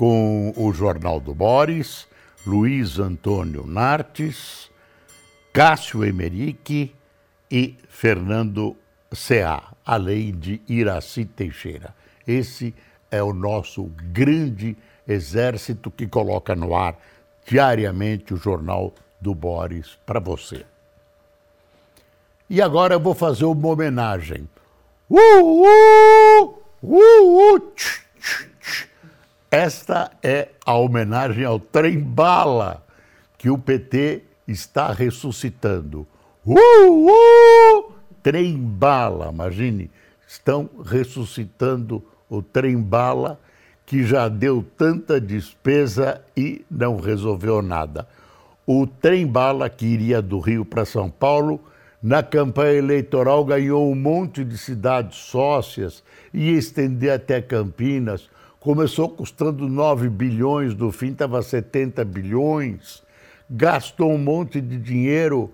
com 0.00 0.54
o 0.56 0.72
Jornal 0.72 1.20
do 1.20 1.34
Boris, 1.34 2.08
Luiz 2.46 2.98
Antônio 2.98 3.66
Nartes, 3.66 4.70
Cássio 5.52 6.02
Emerick 6.02 6.94
e 7.50 7.76
Fernando 7.86 8.74
Ceá, 9.12 9.62
além 9.84 10.32
de 10.32 10.62
Iraci 10.66 11.26
Teixeira. 11.26 11.94
Esse 12.26 12.74
é 13.10 13.22
o 13.22 13.34
nosso 13.34 13.90
grande 14.10 14.74
exército 15.06 15.90
que 15.90 16.06
coloca 16.06 16.56
no 16.56 16.74
ar 16.74 16.98
diariamente 17.46 18.32
o 18.32 18.38
Jornal 18.38 18.94
do 19.20 19.34
Boris 19.34 19.98
para 20.06 20.18
você. 20.18 20.64
E 22.48 22.62
agora 22.62 22.94
eu 22.94 23.00
vou 23.00 23.14
fazer 23.14 23.44
uma 23.44 23.68
homenagem. 23.68 24.48
Uh, 25.10 25.18
uh, 25.18 26.58
uh, 26.84 27.54
uh, 27.54 27.60
tch. 27.76 27.99
Esta 29.50 30.12
é 30.22 30.50
a 30.64 30.74
homenagem 30.74 31.44
ao 31.44 31.58
trem 31.58 31.98
bala 31.98 32.86
que 33.36 33.50
o 33.50 33.58
PT 33.58 34.22
está 34.46 34.92
ressuscitando. 34.92 36.06
Uh, 36.46 37.10
uh, 37.10 37.92
trem 38.22 38.56
bala, 38.56 39.28
imagine, 39.32 39.90
estão 40.24 40.70
ressuscitando 40.84 42.00
o 42.28 42.40
trem 42.40 42.80
bala 42.80 43.40
que 43.84 44.04
já 44.04 44.28
deu 44.28 44.64
tanta 44.78 45.20
despesa 45.20 46.22
e 46.36 46.64
não 46.70 47.00
resolveu 47.00 47.60
nada. 47.60 48.06
O 48.64 48.86
trem 48.86 49.26
bala 49.26 49.68
que 49.68 49.84
iria 49.84 50.22
do 50.22 50.38
Rio 50.38 50.64
para 50.64 50.84
São 50.84 51.10
Paulo 51.10 51.60
na 52.00 52.22
campanha 52.22 52.78
eleitoral 52.78 53.44
ganhou 53.44 53.90
um 53.90 53.96
monte 53.96 54.44
de 54.44 54.56
cidades 54.56 55.18
sócias 55.18 56.04
e 56.32 56.50
estender 56.52 57.10
até 57.10 57.42
Campinas 57.42 58.30
Começou 58.60 59.08
custando 59.08 59.66
9 59.66 60.10
bilhões, 60.10 60.74
no 60.74 60.92
fim 60.92 61.12
estava 61.12 61.40
70 61.40 62.04
bilhões. 62.04 63.02
Gastou 63.48 64.12
um 64.12 64.18
monte 64.18 64.60
de 64.60 64.76
dinheiro 64.76 65.50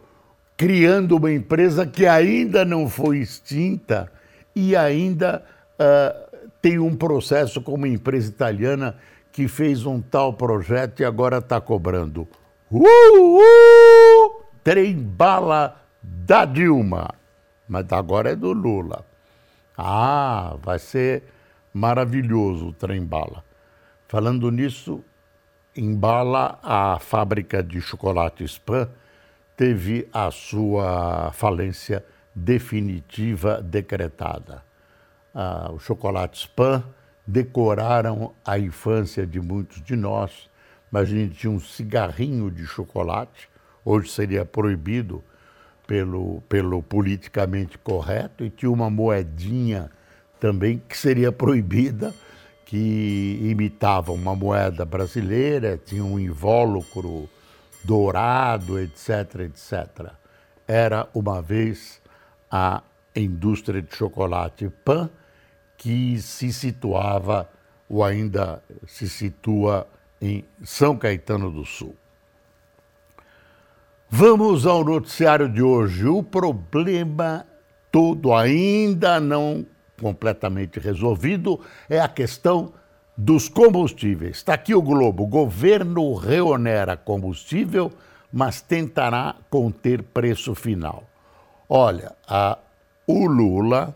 criando 0.56 1.16
uma 1.16 1.30
empresa 1.30 1.86
que 1.86 2.04
ainda 2.04 2.64
não 2.64 2.88
foi 2.88 3.18
extinta 3.18 4.10
e 4.56 4.74
ainda 4.74 5.44
uh, 5.74 6.38
tem 6.60 6.80
um 6.80 6.96
processo 6.96 7.62
com 7.62 7.74
uma 7.74 7.86
empresa 7.86 8.28
italiana 8.28 8.96
que 9.30 9.46
fez 9.46 9.86
um 9.86 10.00
tal 10.00 10.32
projeto 10.32 10.98
e 11.00 11.04
agora 11.04 11.38
está 11.38 11.60
cobrando. 11.60 12.26
Uh, 12.68 13.38
uh, 13.38 14.42
trem 14.64 14.96
bala 14.96 15.80
da 16.02 16.44
Dilma. 16.44 17.14
Mas 17.68 17.86
agora 17.92 18.32
é 18.32 18.36
do 18.36 18.52
Lula. 18.52 19.04
Ah, 19.78 20.56
vai 20.60 20.80
ser 20.80 21.22
maravilhoso 21.76 22.68
o 22.68 22.72
trem 22.72 23.04
bala. 23.04 23.44
Falando 24.08 24.50
nisso, 24.50 25.04
em 25.76 25.94
Bala, 25.94 26.58
a 26.62 26.98
fábrica 26.98 27.62
de 27.62 27.82
chocolate 27.82 28.44
Spam 28.44 28.88
teve 29.54 30.08
a 30.10 30.30
sua 30.30 31.30
falência 31.34 32.02
definitiva 32.34 33.60
decretada. 33.60 34.62
Ah, 35.34 35.70
o 35.70 35.78
chocolate 35.78 36.38
Spam 36.38 36.82
decoraram 37.26 38.32
a 38.42 38.58
infância 38.58 39.26
de 39.26 39.38
muitos 39.38 39.82
de 39.82 39.96
nós, 39.96 40.48
mas 40.90 41.10
a 41.10 41.12
gente 41.12 41.34
tinha 41.34 41.50
um 41.50 41.60
cigarrinho 41.60 42.50
de 42.50 42.64
chocolate, 42.64 43.50
hoje 43.84 44.08
seria 44.08 44.46
proibido 44.46 45.22
pelo, 45.86 46.40
pelo 46.48 46.82
politicamente 46.82 47.76
correto, 47.76 48.42
e 48.42 48.48
tinha 48.48 48.70
uma 48.70 48.88
moedinha 48.88 49.90
também 50.46 50.80
que 50.88 50.96
seria 50.96 51.32
proibida, 51.32 52.14
que 52.64 53.36
imitava 53.42 54.12
uma 54.12 54.36
moeda 54.36 54.84
brasileira, 54.84 55.76
tinha 55.76 56.04
um 56.04 56.20
invólucro 56.20 57.28
dourado, 57.82 58.78
etc, 58.78 59.40
etc. 59.40 60.12
Era 60.66 61.08
uma 61.12 61.42
vez 61.42 62.00
a 62.48 62.80
indústria 63.14 63.82
de 63.82 63.92
chocolate 63.92 64.70
Pan 64.84 65.10
que 65.76 66.20
se 66.22 66.52
situava 66.52 67.50
ou 67.88 68.04
ainda 68.04 68.62
se 68.86 69.08
situa 69.08 69.84
em 70.22 70.44
São 70.62 70.96
Caetano 70.96 71.50
do 71.50 71.64
Sul. 71.64 71.96
Vamos 74.08 74.64
ao 74.64 74.84
noticiário 74.84 75.48
de 75.48 75.60
hoje. 75.60 76.06
O 76.06 76.22
problema 76.22 77.44
todo 77.90 78.32
ainda 78.32 79.18
não 79.18 79.66
completamente 80.00 80.78
resolvido 80.78 81.60
é 81.88 82.00
a 82.00 82.08
questão 82.08 82.72
dos 83.16 83.48
combustíveis. 83.48 84.36
Está 84.36 84.54
aqui 84.54 84.74
o 84.74 84.82
Globo. 84.82 85.24
O 85.24 85.26
governo 85.26 86.14
reonera 86.14 86.96
combustível, 86.96 87.90
mas 88.32 88.60
tentará 88.60 89.36
conter 89.48 90.02
preço 90.02 90.54
final. 90.54 91.04
Olha, 91.68 92.12
a, 92.28 92.58
o 93.06 93.26
Lula 93.26 93.94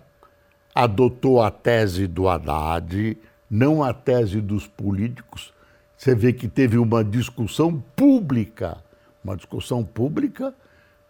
adotou 0.75 1.43
a 1.43 1.51
tese 1.51 2.07
do 2.07 2.29
Haddad, 2.29 3.19
não 3.51 3.83
a 3.83 3.93
tese 3.93 4.41
dos 4.41 4.67
políticos. 4.67 5.53
Você 5.97 6.15
vê 6.15 6.33
que 6.33 6.49
teve 6.49 6.79
uma 6.79 7.05
discussão 7.05 7.83
pública, 7.95 8.79
uma 9.23 9.37
discussão 9.37 9.85
pública 9.85 10.55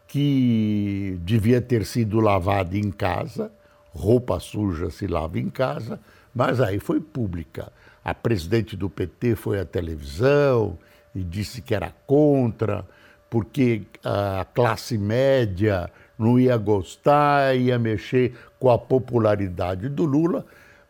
que 0.08 1.16
devia 1.22 1.60
ter 1.60 1.86
sido 1.86 2.18
lavada 2.18 2.76
em 2.76 2.90
casa 2.90 3.52
roupa 3.92 4.38
suja 4.40 4.90
se 4.90 5.06
lava 5.06 5.38
em 5.38 5.48
casa, 5.48 6.00
mas 6.34 6.60
aí 6.60 6.78
foi 6.78 7.00
pública. 7.00 7.72
A 8.04 8.14
presidente 8.14 8.76
do 8.76 8.88
PT 8.88 9.36
foi 9.36 9.60
à 9.60 9.64
televisão 9.64 10.78
e 11.14 11.22
disse 11.22 11.60
que 11.60 11.74
era 11.74 11.92
contra, 12.06 12.86
porque 13.28 13.82
a 14.04 14.46
classe 14.54 14.96
média 14.96 15.90
não 16.18 16.38
ia 16.38 16.56
gostar, 16.56 17.56
ia 17.56 17.78
mexer 17.78 18.34
com 18.58 18.70
a 18.70 18.78
popularidade 18.78 19.88
do 19.88 20.04
Lula, 20.04 20.44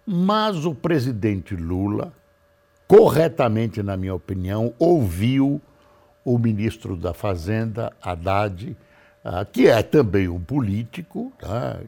mas 0.06 0.64
o 0.64 0.74
presidente 0.74 1.54
Lula, 1.54 2.12
corretamente, 2.88 3.82
na 3.82 3.96
minha 3.96 4.14
opinião, 4.14 4.74
ouviu 4.78 5.60
o 6.24 6.38
ministro 6.38 6.96
da 6.96 7.14
Fazenda, 7.14 7.92
Haddad, 8.02 8.76
ah, 9.24 9.44
que 9.44 9.68
é 9.68 9.82
também 9.82 10.28
um 10.28 10.40
político, 10.40 11.32
tá? 11.38 11.78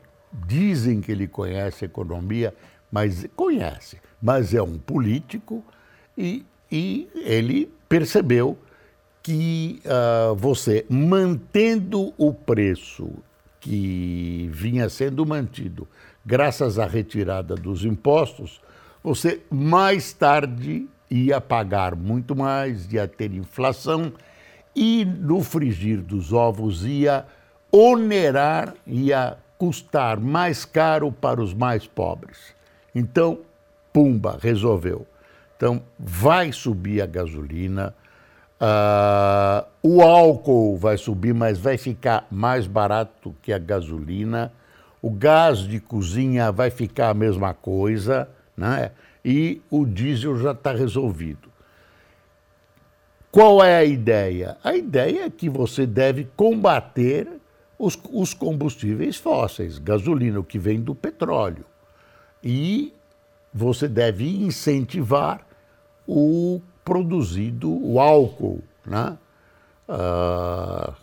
Dizem 0.46 1.00
que 1.00 1.12
ele 1.12 1.26
conhece 1.26 1.84
economia, 1.84 2.54
mas 2.90 3.26
conhece, 3.36 3.98
mas 4.20 4.54
é 4.54 4.62
um 4.62 4.78
político 4.78 5.64
e, 6.16 6.44
e 6.70 7.08
ele 7.14 7.72
percebeu 7.88 8.56
que 9.22 9.80
uh, 9.84 10.34
você 10.34 10.84
mantendo 10.88 12.12
o 12.18 12.32
preço 12.34 13.10
que 13.60 14.50
vinha 14.52 14.88
sendo 14.88 15.24
mantido 15.24 15.86
graças 16.24 16.78
à 16.78 16.86
retirada 16.86 17.54
dos 17.54 17.84
impostos, 17.84 18.60
você 19.02 19.40
mais 19.50 20.12
tarde 20.12 20.88
ia 21.10 21.40
pagar 21.40 21.94
muito 21.94 22.34
mais, 22.34 22.90
ia 22.92 23.06
ter 23.06 23.32
inflação 23.32 24.12
e 24.74 25.04
no 25.04 25.42
frigir 25.42 26.00
dos 26.00 26.32
ovos 26.32 26.84
ia 26.84 27.26
onerar, 27.70 28.74
ia 28.86 29.36
custar 29.62 30.18
mais 30.18 30.64
caro 30.64 31.12
para 31.12 31.40
os 31.40 31.54
mais 31.54 31.86
pobres. 31.86 32.52
Então, 32.92 33.38
pumba, 33.92 34.36
resolveu. 34.42 35.06
Então, 35.56 35.80
vai 35.96 36.50
subir 36.50 37.00
a 37.00 37.06
gasolina, 37.06 37.94
uh, 38.60 39.64
o 39.80 40.02
álcool 40.02 40.76
vai 40.76 40.98
subir, 40.98 41.32
mas 41.32 41.60
vai 41.60 41.78
ficar 41.78 42.26
mais 42.28 42.66
barato 42.66 43.36
que 43.40 43.52
a 43.52 43.58
gasolina, 43.58 44.52
o 45.00 45.08
gás 45.08 45.58
de 45.60 45.78
cozinha 45.78 46.50
vai 46.50 46.68
ficar 46.68 47.10
a 47.10 47.14
mesma 47.14 47.54
coisa, 47.54 48.28
né? 48.56 48.90
e 49.24 49.62
o 49.70 49.86
diesel 49.86 50.36
já 50.40 50.50
está 50.50 50.72
resolvido. 50.72 51.48
Qual 53.30 53.62
é 53.62 53.76
a 53.76 53.84
ideia? 53.84 54.56
A 54.64 54.74
ideia 54.74 55.26
é 55.26 55.30
que 55.30 55.48
você 55.48 55.86
deve 55.86 56.28
combater 56.36 57.40
os, 57.82 57.98
os 58.12 58.32
combustíveis 58.32 59.16
fósseis, 59.16 59.76
gasolina, 59.76 60.38
o 60.38 60.44
que 60.44 60.56
vem 60.56 60.80
do 60.80 60.94
petróleo. 60.94 61.64
E 62.42 62.94
você 63.52 63.88
deve 63.88 64.24
incentivar 64.44 65.44
o 66.06 66.60
produzido 66.84 67.68
o 67.84 67.98
álcool, 67.98 68.62
né? 68.86 69.18
Uh, 69.88 70.94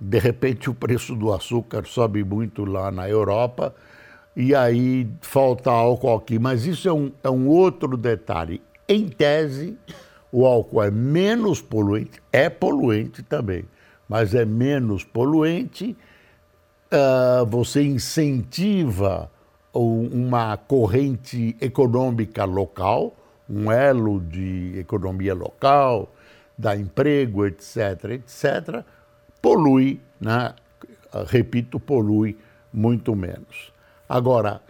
de 0.00 0.18
repente 0.18 0.68
o 0.68 0.74
preço 0.74 1.14
do 1.14 1.32
açúcar 1.32 1.86
sobe 1.86 2.24
muito 2.24 2.64
lá 2.64 2.90
na 2.90 3.08
Europa 3.08 3.72
e 4.34 4.52
aí 4.52 5.08
falta 5.20 5.70
álcool 5.70 6.16
aqui. 6.16 6.40
Mas 6.40 6.66
isso 6.66 6.88
é 6.88 6.92
um, 6.92 7.12
é 7.22 7.30
um 7.30 7.46
outro 7.46 7.96
detalhe. 7.96 8.60
Em 8.88 9.08
tese, 9.08 9.78
o 10.32 10.44
álcool 10.44 10.82
é 10.82 10.90
menos 10.90 11.62
poluente, 11.62 12.20
é 12.32 12.50
poluente 12.50 13.22
também, 13.22 13.64
mas 14.08 14.34
é 14.34 14.44
menos 14.44 15.04
poluente. 15.04 15.96
Uh, 16.86 17.44
você 17.46 17.82
incentiva 17.82 19.30
uma 19.72 20.56
corrente 20.56 21.56
econômica 21.60 22.44
local, 22.44 23.14
um 23.48 23.70
elo 23.70 24.20
de 24.20 24.78
economia 24.78 25.34
local, 25.34 26.14
dá 26.56 26.76
emprego, 26.76 27.44
etc., 27.44 28.04
etc., 28.12 28.84
polui, 29.42 30.00
né? 30.20 30.54
repito, 31.26 31.78
polui 31.78 32.36
muito 32.72 33.14
menos. 33.14 33.72
Agora, 34.08 34.60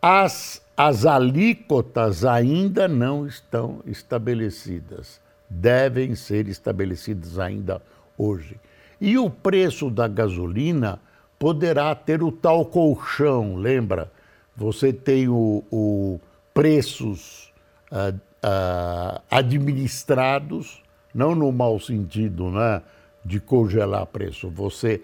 as, 0.00 0.62
as 0.76 1.06
alíquotas 1.06 2.24
ainda 2.24 2.86
não 2.86 3.26
estão 3.26 3.80
estabelecidas, 3.86 5.20
devem 5.48 6.14
ser 6.14 6.48
estabelecidas 6.48 7.38
ainda 7.38 7.80
hoje. 8.16 8.60
E 9.00 9.18
o 9.18 9.28
preço 9.28 9.90
da 9.90 10.06
gasolina 10.06 11.00
poderá 11.44 11.94
ter 11.94 12.22
o 12.22 12.32
tal 12.32 12.64
colchão, 12.64 13.56
lembra? 13.56 14.10
Você 14.56 14.94
tem 14.94 15.28
o, 15.28 15.62
o 15.70 16.18
preços 16.54 17.52
uh, 17.92 18.16
uh, 18.16 19.20
administrados, 19.30 20.82
não 21.14 21.34
no 21.34 21.52
mau 21.52 21.78
sentido, 21.78 22.50
né? 22.50 22.80
de 23.22 23.40
congelar 23.40 24.06
preço. 24.06 24.48
Você, 24.48 25.02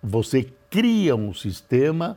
você 0.00 0.48
cria 0.70 1.16
um 1.16 1.34
sistema 1.34 2.16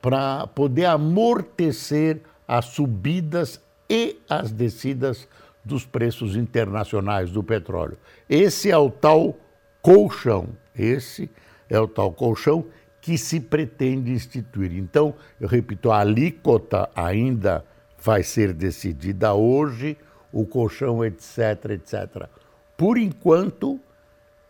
para 0.00 0.46
poder 0.46 0.86
amortecer 0.86 2.22
as 2.48 2.64
subidas 2.68 3.60
e 3.86 4.16
as 4.30 4.50
descidas 4.50 5.28
dos 5.62 5.84
preços 5.84 6.36
internacionais 6.36 7.30
do 7.30 7.42
petróleo. 7.42 7.98
Esse 8.30 8.70
é 8.70 8.78
o 8.78 8.90
tal 8.90 9.36
colchão. 9.82 10.48
Esse 10.74 11.28
é 11.68 11.78
o 11.78 11.86
tal 11.86 12.12
colchão 12.12 12.64
que 13.00 13.16
se 13.16 13.40
pretende 13.40 14.12
instituir. 14.12 14.72
Então, 14.76 15.14
eu 15.40 15.48
repito, 15.48 15.90
a 15.90 16.00
alíquota 16.00 16.88
ainda 16.94 17.64
vai 17.98 18.22
ser 18.22 18.52
decidida 18.52 19.34
hoje, 19.34 19.96
o 20.32 20.46
colchão, 20.46 21.04
etc, 21.04 21.70
etc. 21.70 22.28
Por 22.76 22.98
enquanto, 22.98 23.80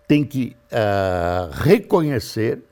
tem 0.06 0.24
que 0.24 0.56
uh, 0.72 1.50
reconhecer 1.52 2.62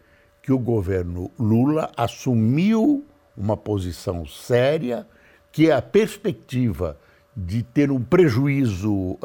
que 0.43 0.53
o 0.53 0.59
governo 0.59 1.31
Lula 1.39 1.91
assumiu 1.97 3.05
uma 3.37 3.57
posição 3.57 4.27
séria, 4.27 5.07
que 5.53 5.71
a 5.71 5.81
perspectiva 5.81 6.99
de 7.37 7.63
ter 7.63 7.93
um 7.93 8.03
prejuízo 8.03 8.93
uh, 8.93 9.19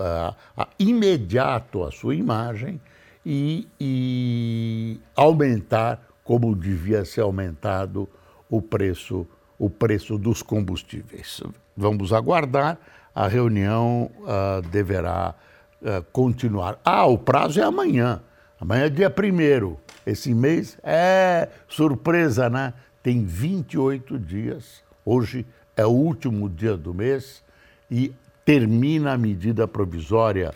uh, 0.55 0.67
imediato 0.77 1.83
à 1.83 1.91
sua 1.91 2.13
imagem 2.13 2.79
e, 3.25 3.67
e, 3.79 4.99
aumentar, 5.15 5.99
como 6.23 6.55
devia 6.55 7.03
ser 7.05 7.21
aumentado, 7.21 8.07
o 8.49 8.61
preço, 8.61 9.27
o 9.57 9.69
preço 9.69 10.17
dos 10.17 10.41
combustíveis. 10.41 11.41
Vamos 11.75 12.13
aguardar, 12.13 12.77
a 13.13 13.27
reunião 13.27 14.09
uh, 14.19 14.61
deverá 14.69 15.35
uh, 15.81 16.03
continuar. 16.11 16.79
Ah, 16.83 17.05
o 17.05 17.17
prazo 17.17 17.59
é 17.59 17.63
amanhã. 17.63 18.21
Amanhã 18.59 18.85
é 18.85 18.89
dia 18.89 19.09
primeiro. 19.09 19.79
Esse 20.05 20.33
mês 20.33 20.77
é 20.83 21.49
surpresa, 21.67 22.49
né? 22.49 22.73
Tem 23.01 23.23
28 23.23 24.17
dias. 24.17 24.83
Hoje 25.05 25.45
é 25.75 25.85
o 25.85 25.89
último 25.89 26.49
dia 26.49 26.77
do 26.77 26.93
mês 26.93 27.43
e 27.89 28.13
termina 28.45 29.13
a 29.13 29.17
medida 29.17 29.67
provisória 29.67 30.53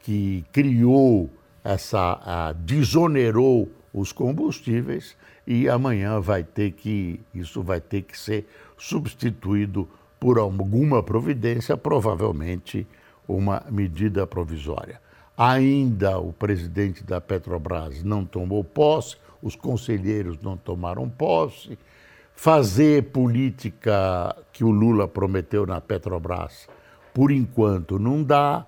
que 0.00 0.44
criou 0.52 1.30
essa, 1.62 2.20
a, 2.22 2.52
desonerou 2.52 3.70
os 3.94 4.10
combustíveis 4.10 5.16
e 5.46 5.68
amanhã 5.68 6.20
vai 6.20 6.42
ter 6.42 6.72
que 6.72 7.20
isso 7.32 7.62
vai 7.62 7.80
ter 7.80 8.02
que 8.02 8.18
ser 8.18 8.46
substituído 8.76 9.88
por 10.18 10.38
alguma 10.38 11.02
providência, 11.02 11.76
provavelmente 11.76 12.86
uma 13.28 13.62
medida 13.70 14.26
provisória. 14.26 15.00
Ainda 15.36 16.18
o 16.18 16.32
presidente 16.32 17.04
da 17.04 17.20
Petrobras 17.20 18.02
não 18.02 18.24
tomou 18.24 18.64
posse, 18.64 19.16
os 19.42 19.54
conselheiros 19.54 20.38
não 20.40 20.56
tomaram 20.56 21.08
posse. 21.08 21.78
Fazer 22.34 23.04
política 23.10 24.34
que 24.52 24.64
o 24.64 24.70
Lula 24.70 25.06
prometeu 25.06 25.66
na 25.66 25.80
Petrobras, 25.80 26.68
por 27.12 27.30
enquanto, 27.30 27.98
não 27.98 28.22
dá. 28.22 28.66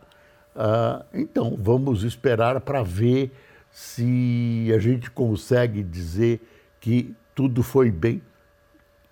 Uh, 0.55 1.05
então, 1.13 1.57
vamos 1.59 2.05
esperar 2.05 2.61
para 2.61 2.83
ver 2.83 3.33
se 3.77 4.73
a 4.75 4.79
gente 4.79 5.11
consegue 5.11 5.83
dizer 5.83 6.41
que 6.81 7.15
tudo 7.35 7.63
foi 7.63 7.91
bem. 7.91 8.23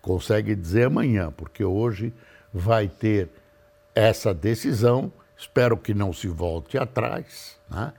Consegue 0.01 0.55
dizer 0.55 0.87
amanhã, 0.87 1.31
porque 1.31 1.63
hoje 1.63 2.11
vai 2.51 2.87
ter 2.87 3.29
essa 3.93 4.33
decisão 4.33 5.11
espero 5.37 5.77
que 5.77 5.93
não 5.93 6.13
se 6.13 6.27
volte 6.27 6.77
atrás. 6.77 7.59
Né? 7.69 7.93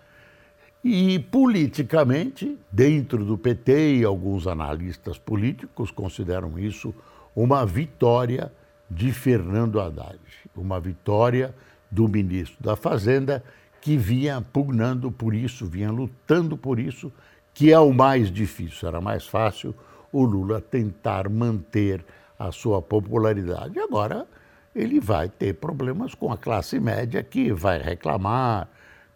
E 0.83 1.19
politicamente, 1.19 2.59
dentro 2.71 3.25
do 3.25 3.37
PT 3.37 3.99
e 3.99 4.05
alguns 4.05 4.47
analistas 4.47 5.19
políticos 5.19 5.91
consideram 5.91 6.59
isso 6.59 6.95
uma 7.35 7.67
vitória 7.67 8.53
de 8.91 9.13
Fernando 9.13 9.81
Haddad, 9.81 10.19
uma 10.57 10.81
vitória 10.81 11.55
do 11.91 12.09
ministro 12.09 12.57
da 12.61 12.77
Fazenda 12.77 13.43
que 13.87 13.97
vinha 13.97 14.43
pugnando 14.53 15.13
por 15.13 15.33
isso, 15.33 15.65
vinha 15.65 15.93
lutando 15.93 16.57
por 16.57 16.81
isso, 16.81 17.13
que 17.55 17.73
é 17.73 17.79
o 17.79 17.93
mais 17.93 18.33
difícil. 18.33 18.89
Era 18.89 19.01
mais 19.01 19.29
fácil 19.29 19.73
o 20.11 20.25
Lula 20.25 20.61
tentar 20.61 21.29
manter 21.29 22.05
a 22.37 22.51
sua 22.51 22.83
popularidade. 22.83 23.79
Agora, 23.79 24.27
ele 24.75 24.99
vai 24.99 25.29
ter 25.29 25.55
problemas 25.55 26.17
com 26.17 26.33
a 26.33 26.37
classe 26.37 26.81
média 26.81 27.23
que 27.23 27.53
vai 27.53 27.81
reclamar, 27.81 28.69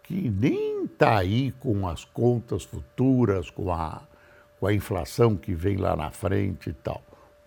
que 0.03 0.29
nem 0.29 0.85
está 0.85 1.17
aí 1.17 1.51
com 1.59 1.85
as 1.85 2.05
contas 2.05 2.63
futuras, 2.63 3.49
com 3.49 3.73
a, 3.73 4.01
com 4.57 4.67
a 4.67 4.73
inflação 4.73 5.35
que 5.35 5.53
vem 5.53 5.75
lá 5.75 5.97
na 5.97 6.11
frente 6.11 6.69
e 6.69 6.73
tal. 6.75 7.03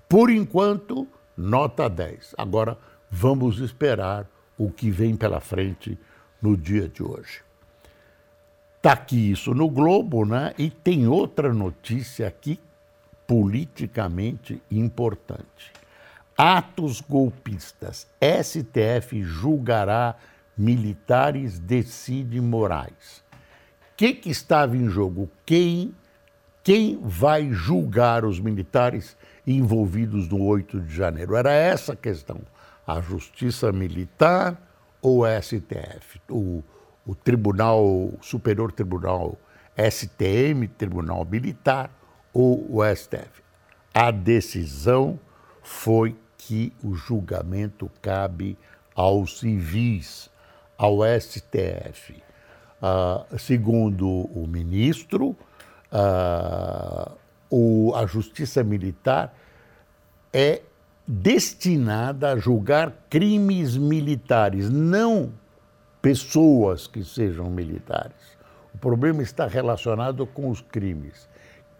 Por 0.06 0.28
enquanto, 0.28 1.08
nota 1.34 1.88
10. 1.88 2.34
Agora, 2.36 2.76
vamos 3.10 3.60
esperar 3.60 4.28
o 4.58 4.70
que 4.70 4.90
vem 4.90 5.16
pela 5.16 5.40
frente 5.40 5.98
no 6.44 6.58
dia 6.58 6.86
de 6.86 7.02
hoje. 7.02 7.40
Está 8.76 8.92
aqui 8.92 9.30
isso 9.30 9.54
no 9.54 9.70
Globo, 9.70 10.26
né? 10.26 10.52
E 10.58 10.68
tem 10.68 11.08
outra 11.08 11.54
notícia 11.54 12.28
aqui 12.28 12.60
politicamente 13.26 14.62
importante. 14.70 15.72
Atos 16.36 17.00
golpistas. 17.00 18.06
STF 18.20 19.22
julgará 19.22 20.16
militares, 20.54 21.58
decide 21.58 22.38
Moraes. 22.42 23.24
O 23.92 23.96
que, 23.96 24.12
que 24.12 24.28
estava 24.28 24.76
em 24.76 24.86
jogo? 24.90 25.30
Quem, 25.46 25.94
quem 26.62 27.00
vai 27.00 27.50
julgar 27.52 28.22
os 28.22 28.38
militares 28.38 29.16
envolvidos 29.46 30.28
no 30.28 30.42
8 30.42 30.80
de 30.82 30.94
janeiro? 30.94 31.36
Era 31.36 31.52
essa 31.52 31.94
a 31.94 31.96
questão. 31.96 32.42
A 32.86 33.00
Justiça 33.00 33.72
Militar 33.72 34.60
ou 35.04 35.20
o 35.20 35.42
STF? 35.42 36.18
O, 36.30 36.64
o 37.06 37.14
Tribunal, 37.14 38.10
Superior 38.22 38.72
Tribunal 38.72 39.36
STM, 39.76 40.66
Tribunal 40.78 41.26
Militar 41.26 41.90
ou 42.32 42.66
o 42.70 42.96
STF? 42.96 43.42
A 43.92 44.10
decisão 44.10 45.20
foi 45.62 46.16
que 46.38 46.72
o 46.82 46.94
julgamento 46.94 47.90
cabe 48.00 48.56
aos 48.94 49.40
civis, 49.40 50.30
ao 50.76 50.98
STF. 51.20 52.22
Uh, 52.82 53.38
segundo 53.38 54.08
o 54.08 54.46
ministro, 54.46 55.36
uh, 55.92 57.12
o, 57.50 57.94
a 57.94 58.06
Justiça 58.06 58.64
Militar 58.64 59.34
é 60.32 60.62
destinada 61.06 62.32
a 62.32 62.38
julgar 62.38 62.92
crimes 63.10 63.76
militares, 63.76 64.70
não 64.70 65.32
pessoas 66.00 66.86
que 66.86 67.04
sejam 67.04 67.50
militares. 67.50 68.34
O 68.74 68.78
problema 68.78 69.22
está 69.22 69.46
relacionado 69.46 70.26
com 70.26 70.50
os 70.50 70.60
crimes. 70.60 71.28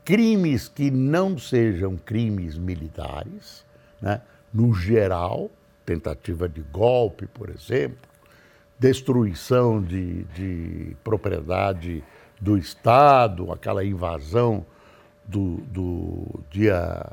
Crimes 0.05 0.69
que 0.69 0.91
não 0.91 1.39
sejam 1.39 1.97
crimes 1.97 2.59
militares, 2.59 3.65
né? 4.01 4.21
no 4.53 4.75
geral, 4.75 5.51
tentativa 5.85 6.49
de 6.49 6.61
golpe, 6.63 7.27
por 7.27 7.49
exemplo, 7.49 8.09
destruição 8.79 9.83
de, 9.83 10.25
de 10.25 10.97
propriedade 11.03 12.05
do 12.41 12.57
Estado, 12.59 13.51
aquela 13.51 13.85
invasão 13.85 14.65
do, 15.27 15.57
do 15.69 16.41
dia 16.51 17.11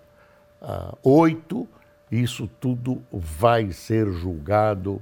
uh, 0.62 0.66
ah, 0.66 0.98
8, 1.04 1.68
isso 2.12 2.50
tudo 2.60 3.02
vai 3.12 3.72
ser 3.72 4.12
julgado 4.12 5.02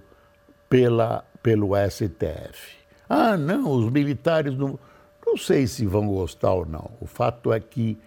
pela, 0.70 1.26
pelo 1.42 1.72
STF. 1.90 2.78
Ah, 3.10 3.36
não, 3.36 3.72
os 3.72 3.92
militares 3.92 4.56
não. 4.56 4.80
Não 5.26 5.38
sei 5.38 5.68
se 5.68 5.86
vão 5.86 6.08
gostar 6.08 6.54
ou 6.54 6.66
não. 6.66 6.92
O 7.00 7.06
fato 7.06 7.52
é 7.52 7.60
que 7.60 7.98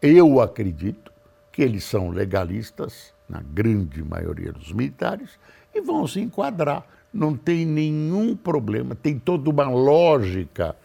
eu 0.00 0.40
acredito 0.40 1.12
que 1.50 1.62
eles 1.62 1.84
são 1.84 2.10
legalistas, 2.10 3.12
na 3.28 3.40
grande 3.40 4.02
maioria 4.02 4.52
dos 4.52 4.72
militares, 4.72 5.38
e 5.74 5.80
vão 5.80 6.06
se 6.06 6.20
enquadrar. 6.20 6.84
Não 7.12 7.36
tem 7.36 7.66
nenhum 7.66 8.36
problema, 8.36 8.94
tem 8.94 9.18
toda 9.18 9.50
uma 9.50 9.68
lógica 9.68 10.76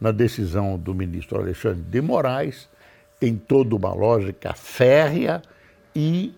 na 0.00 0.10
decisão 0.10 0.78
do 0.78 0.94
ministro 0.94 1.38
Alexandre 1.38 1.82
de 1.82 2.00
Moraes, 2.00 2.68
tem 3.20 3.36
toda 3.36 3.76
uma 3.76 3.92
lógica 3.92 4.54
férrea 4.54 5.42
e, 5.94 6.34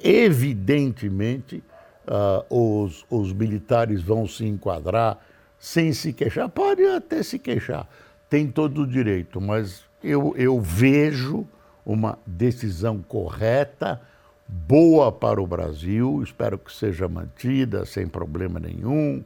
evidentemente, 0.00 1.62
uh, 2.06 2.82
os, 2.84 3.04
os 3.10 3.32
militares 3.32 4.02
vão 4.02 4.26
se 4.26 4.44
enquadrar 4.44 5.18
sem 5.58 5.92
se 5.92 6.12
queixar. 6.12 6.48
Pode 6.48 6.84
até 6.84 7.22
se 7.22 7.38
queixar, 7.38 7.88
tem 8.28 8.48
todo 8.48 8.82
o 8.82 8.86
direito, 8.86 9.40
mas 9.40 9.84
eu, 10.02 10.34
eu 10.36 10.60
vejo 10.60 11.46
uma 11.84 12.18
decisão 12.26 13.00
correta, 13.00 14.00
boa 14.48 15.10
para 15.10 15.40
o 15.40 15.46
Brasil, 15.46 16.22
espero 16.22 16.58
que 16.58 16.72
seja 16.72 17.08
mantida 17.08 17.84
sem 17.84 18.06
problema 18.08 18.58
nenhum. 18.58 19.24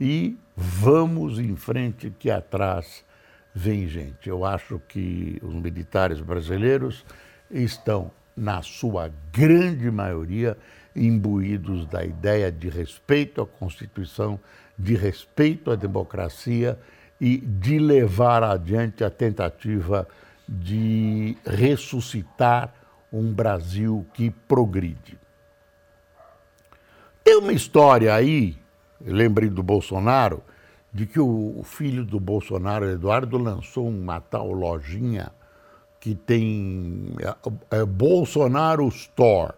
E 0.00 0.36
vamos 0.56 1.38
em 1.38 1.56
frente, 1.56 2.12
que 2.18 2.30
atrás 2.30 3.04
vem 3.54 3.86
gente. 3.86 4.28
Eu 4.28 4.44
acho 4.44 4.80
que 4.88 5.38
os 5.42 5.54
militares 5.54 6.20
brasileiros 6.20 7.04
estão, 7.50 8.10
na 8.36 8.62
sua 8.62 9.10
grande 9.32 9.90
maioria, 9.90 10.56
imbuídos 10.94 11.86
da 11.86 12.04
ideia 12.04 12.50
de 12.50 12.68
respeito 12.68 13.40
à 13.40 13.46
Constituição, 13.46 14.38
de 14.78 14.94
respeito 14.94 15.70
à 15.70 15.76
democracia 15.76 16.78
e 17.20 17.38
de 17.38 17.78
levar 17.78 18.42
adiante 18.42 19.04
a 19.04 19.10
tentativa 19.10 20.06
de 20.48 21.36
ressuscitar 21.46 22.74
um 23.12 23.32
Brasil 23.32 24.04
que 24.12 24.30
progride. 24.30 25.18
Tem 27.22 27.36
uma 27.36 27.52
história 27.52 28.14
aí, 28.14 28.58
lembrei 29.00 29.48
do 29.48 29.62
Bolsonaro, 29.62 30.42
de 30.92 31.06
que 31.06 31.18
o 31.18 31.62
filho 31.64 32.04
do 32.04 32.20
Bolsonaro, 32.20 32.88
Eduardo, 32.88 33.38
lançou 33.38 33.88
uma 33.88 34.20
tal 34.20 34.52
lojinha 34.52 35.32
que 36.04 36.14
tem 36.14 37.14
é, 37.18 37.78
é 37.78 37.84
Bolsonaro 37.86 38.86
Store. 38.88 39.54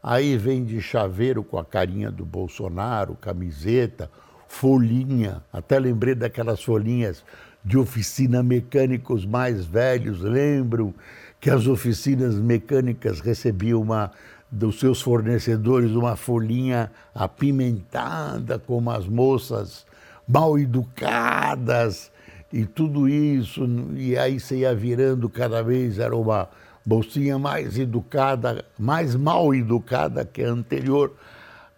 Aí 0.00 0.36
vem 0.36 0.64
de 0.64 0.80
chaveiro 0.80 1.42
com 1.42 1.58
a 1.58 1.64
carinha 1.64 2.12
do 2.12 2.24
Bolsonaro, 2.24 3.16
camiseta, 3.16 4.08
folhinha. 4.46 5.42
Até 5.52 5.80
lembrei 5.80 6.14
daquelas 6.14 6.62
folhinhas 6.62 7.24
de 7.64 7.76
oficina 7.76 8.40
mecânicos 8.40 9.26
mais 9.26 9.66
velhos, 9.66 10.20
lembram 10.20 10.94
que 11.40 11.50
as 11.50 11.66
oficinas 11.66 12.36
mecânicas 12.36 13.18
recebiam 13.18 13.82
uma 13.82 14.12
dos 14.48 14.78
seus 14.78 15.02
fornecedores 15.02 15.90
uma 15.90 16.14
folhinha 16.14 16.90
apimentada 17.12 18.60
com 18.60 18.88
as 18.88 19.08
moças 19.08 19.84
mal 20.26 20.56
educadas 20.56 22.12
e 22.52 22.66
tudo 22.66 23.08
isso, 23.08 23.64
e 23.94 24.18
aí 24.18 24.40
você 24.40 24.58
ia 24.58 24.74
virando 24.74 25.28
cada 25.28 25.62
vez, 25.62 25.98
era 25.98 26.16
uma 26.16 26.48
bolsinha 26.84 27.38
mais 27.38 27.78
educada, 27.78 28.64
mais 28.78 29.14
mal 29.14 29.54
educada 29.54 30.24
que 30.24 30.42
a 30.42 30.50
anterior. 30.50 31.12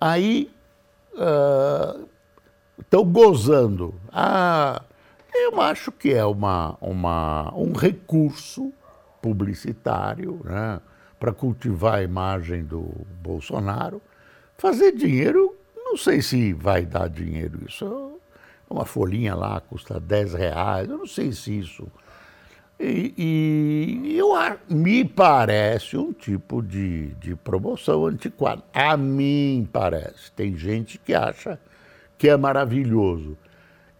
Aí 0.00 0.50
estão 2.78 3.02
uh, 3.02 3.04
gozando. 3.04 3.94
Ah, 4.10 4.82
eu 5.34 5.60
acho 5.60 5.92
que 5.92 6.12
é 6.12 6.24
uma, 6.24 6.76
uma, 6.80 7.52
um 7.54 7.72
recurso 7.72 8.72
publicitário 9.20 10.40
né, 10.44 10.80
para 11.20 11.32
cultivar 11.32 11.96
a 11.96 12.02
imagem 12.02 12.64
do 12.64 12.90
Bolsonaro. 13.22 14.00
Fazer 14.56 14.92
dinheiro, 14.92 15.54
não 15.76 15.96
sei 15.96 16.22
se 16.22 16.52
vai 16.52 16.86
dar 16.86 17.08
dinheiro 17.08 17.60
isso. 17.68 18.11
Uma 18.72 18.84
folhinha 18.84 19.34
lá 19.34 19.60
custa 19.60 20.00
10 20.00 20.34
reais, 20.34 20.88
eu 20.88 20.98
não 20.98 21.06
sei 21.06 21.32
se 21.32 21.58
isso. 21.58 21.86
E, 22.80 23.14
e 23.16 24.18
eu, 24.18 24.32
me 24.68 25.04
parece 25.04 25.96
um 25.96 26.12
tipo 26.12 26.60
de, 26.60 27.08
de 27.14 27.36
promoção 27.36 28.06
antiquada. 28.06 28.62
A 28.72 28.96
mim 28.96 29.68
parece. 29.72 30.32
Tem 30.32 30.56
gente 30.56 30.98
que 30.98 31.14
acha 31.14 31.60
que 32.18 32.28
é 32.28 32.36
maravilhoso. 32.36 33.36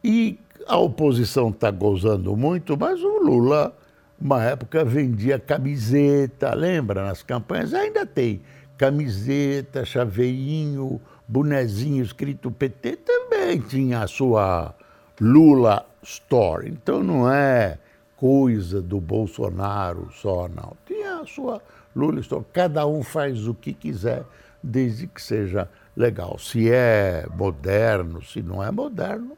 E 0.03 0.39
a 0.67 0.77
oposição 0.79 1.51
está 1.51 1.71
gozando 1.71 2.37
muito, 2.37 2.77
mas 2.77 3.01
o 3.03 3.23
Lula, 3.23 3.77
uma 4.21 4.43
época, 4.43 4.85
vendia 4.85 5.39
camiseta, 5.39 6.55
lembra? 6.55 7.05
Nas 7.05 7.23
campanhas 7.23 7.75
ainda 7.75 8.05
tem 8.05 8.41
camiseta, 8.77 9.85
chaveirinho, 9.85 11.01
bonezinho 11.29 12.03
escrito 12.03 12.51
PT, 12.51 12.97
também 13.43 13.59
tinha 13.59 14.03
a 14.03 14.07
sua 14.07 14.73
Lula 15.21 15.85
Store. 16.03 16.69
Então 16.69 17.03
não 17.03 17.31
é 17.31 17.79
coisa 18.17 18.81
do 18.81 19.01
Bolsonaro 19.01 20.09
só, 20.13 20.49
não. 20.49 20.77
Tinha 20.87 21.21
a 21.21 21.27
sua 21.27 21.61
Lula 21.95 22.21
Store. 22.21 22.45
Cada 22.53 22.87
um 22.87 23.03
faz 23.03 23.49
o 23.49 23.55
que 23.55 23.73
quiser, 23.73 24.23
desde 24.63 25.09
que 25.09 25.21
seja 25.21 25.69
legal. 25.97 26.39
Se 26.39 26.71
é 26.71 27.27
moderno, 27.37 28.23
se 28.23 28.41
não 28.43 28.63
é 28.63 28.71
moderno, 28.71 29.37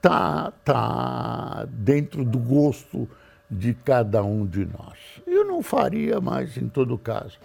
tá, 0.00 0.52
tá 0.64 1.66
dentro 1.68 2.24
do 2.24 2.38
gosto 2.38 3.08
de 3.50 3.74
cada 3.74 4.22
um 4.22 4.46
de 4.46 4.64
nós. 4.64 4.98
Eu 5.26 5.44
não 5.44 5.62
faria 5.62 6.20
mais 6.20 6.56
em 6.56 6.68
todo 6.68 6.96
caso. 6.96 7.38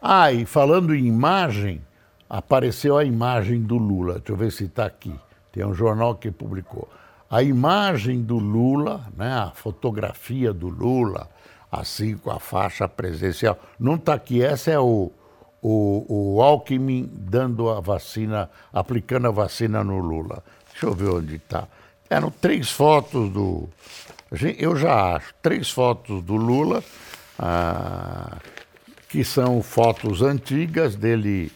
Ah, 0.00 0.32
e 0.32 0.46
falando 0.46 0.94
em 0.94 1.06
imagem, 1.06 1.82
apareceu 2.28 2.96
a 2.96 3.04
imagem 3.04 3.60
do 3.60 3.76
Lula. 3.76 4.14
Deixa 4.14 4.32
eu 4.32 4.36
ver 4.36 4.52
se 4.52 4.64
está 4.64 4.86
aqui. 4.86 5.12
Tem 5.52 5.64
um 5.64 5.74
jornal 5.74 6.14
que 6.14 6.30
publicou. 6.30 6.88
A 7.30 7.42
imagem 7.42 8.22
do 8.22 8.38
Lula, 8.38 9.06
né, 9.16 9.32
a 9.32 9.50
fotografia 9.50 10.52
do 10.52 10.68
Lula, 10.68 11.28
assim 11.70 12.16
com 12.16 12.30
a 12.30 12.40
faixa 12.40 12.88
presencial. 12.88 13.58
Não 13.78 13.94
está 13.94 14.14
aqui, 14.14 14.42
essa 14.42 14.70
é 14.70 14.78
o, 14.78 15.12
o, 15.62 16.06
o 16.36 16.42
Alckmin 16.42 17.08
dando 17.12 17.70
a 17.70 17.80
vacina, 17.80 18.50
aplicando 18.72 19.28
a 19.28 19.30
vacina 19.30 19.84
no 19.84 19.98
Lula. 19.98 20.42
Deixa 20.70 20.86
eu 20.86 20.94
ver 20.94 21.10
onde 21.10 21.36
está. 21.36 21.68
Eram 22.08 22.30
três 22.30 22.70
fotos 22.70 23.30
do. 23.30 23.68
Eu 24.58 24.76
já 24.76 25.16
acho, 25.16 25.34
três 25.42 25.70
fotos 25.70 26.22
do 26.22 26.36
Lula, 26.36 26.82
ah, 27.38 28.38
que 29.08 29.24
são 29.24 29.62
fotos 29.62 30.22
antigas 30.22 30.94
dele, 30.94 31.52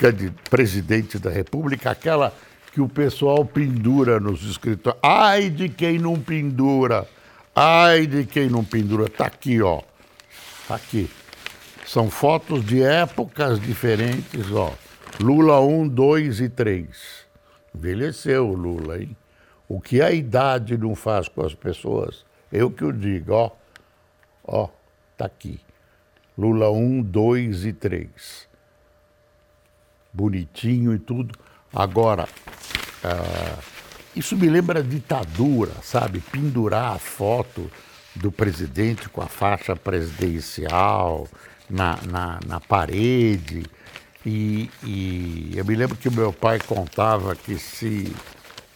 é 0.00 0.10
de 0.10 0.30
presidente 0.50 1.18
da 1.18 1.30
República, 1.30 1.90
aquela 1.90 2.32
que 2.72 2.80
o 2.80 2.88
pessoal 2.88 3.44
pendura 3.44 4.18
nos 4.18 4.42
escritórios. 4.42 5.00
Ai 5.02 5.50
de 5.50 5.68
quem 5.68 5.98
não 5.98 6.18
pendura! 6.18 7.06
Ai 7.54 8.06
de 8.06 8.24
quem 8.24 8.48
não 8.48 8.64
pendura! 8.64 9.08
Tá 9.10 9.26
aqui, 9.26 9.60
ó. 9.60 9.82
Tá 10.66 10.76
aqui. 10.76 11.10
São 11.86 12.10
fotos 12.10 12.64
de 12.64 12.82
épocas 12.82 13.60
diferentes, 13.60 14.50
ó. 14.50 14.72
Lula 15.20 15.60
1, 15.60 15.88
2 15.88 16.40
e 16.40 16.48
3. 16.48 16.88
Envelheceu 17.74 18.48
o 18.48 18.54
Lula, 18.54 18.98
hein? 18.98 19.14
O 19.68 19.80
que 19.80 20.00
a 20.00 20.10
idade 20.10 20.76
não 20.78 20.94
faz 20.94 21.28
com 21.28 21.44
as 21.44 21.54
pessoas, 21.54 22.24
eu 22.50 22.70
que 22.70 22.84
o 22.84 22.92
digo, 22.92 23.32
ó. 23.32 23.50
Ó, 24.44 24.68
tá 25.16 25.26
aqui. 25.26 25.60
Lula 26.36 26.70
1, 26.70 27.02
2 27.02 27.66
e 27.66 27.72
3. 27.74 28.48
Bonitinho 30.12 30.94
e 30.94 30.98
tudo. 30.98 31.34
Agora, 31.74 32.28
ah, 33.04 33.58
isso 34.14 34.36
me 34.36 34.48
lembra 34.48 34.82
ditadura, 34.82 35.72
sabe? 35.82 36.20
Pendurar 36.20 36.94
a 36.94 36.98
foto 36.98 37.70
do 38.14 38.30
presidente 38.30 39.08
com 39.08 39.22
a 39.22 39.26
faixa 39.26 39.74
presidencial 39.74 41.26
na, 41.68 41.98
na, 42.08 42.40
na 42.46 42.60
parede. 42.60 43.64
E, 44.24 44.70
e 44.84 45.52
eu 45.56 45.64
me 45.64 45.74
lembro 45.74 45.96
que 45.96 46.10
meu 46.10 46.32
pai 46.32 46.60
contava 46.60 47.34
que 47.34 47.58
se 47.58 48.12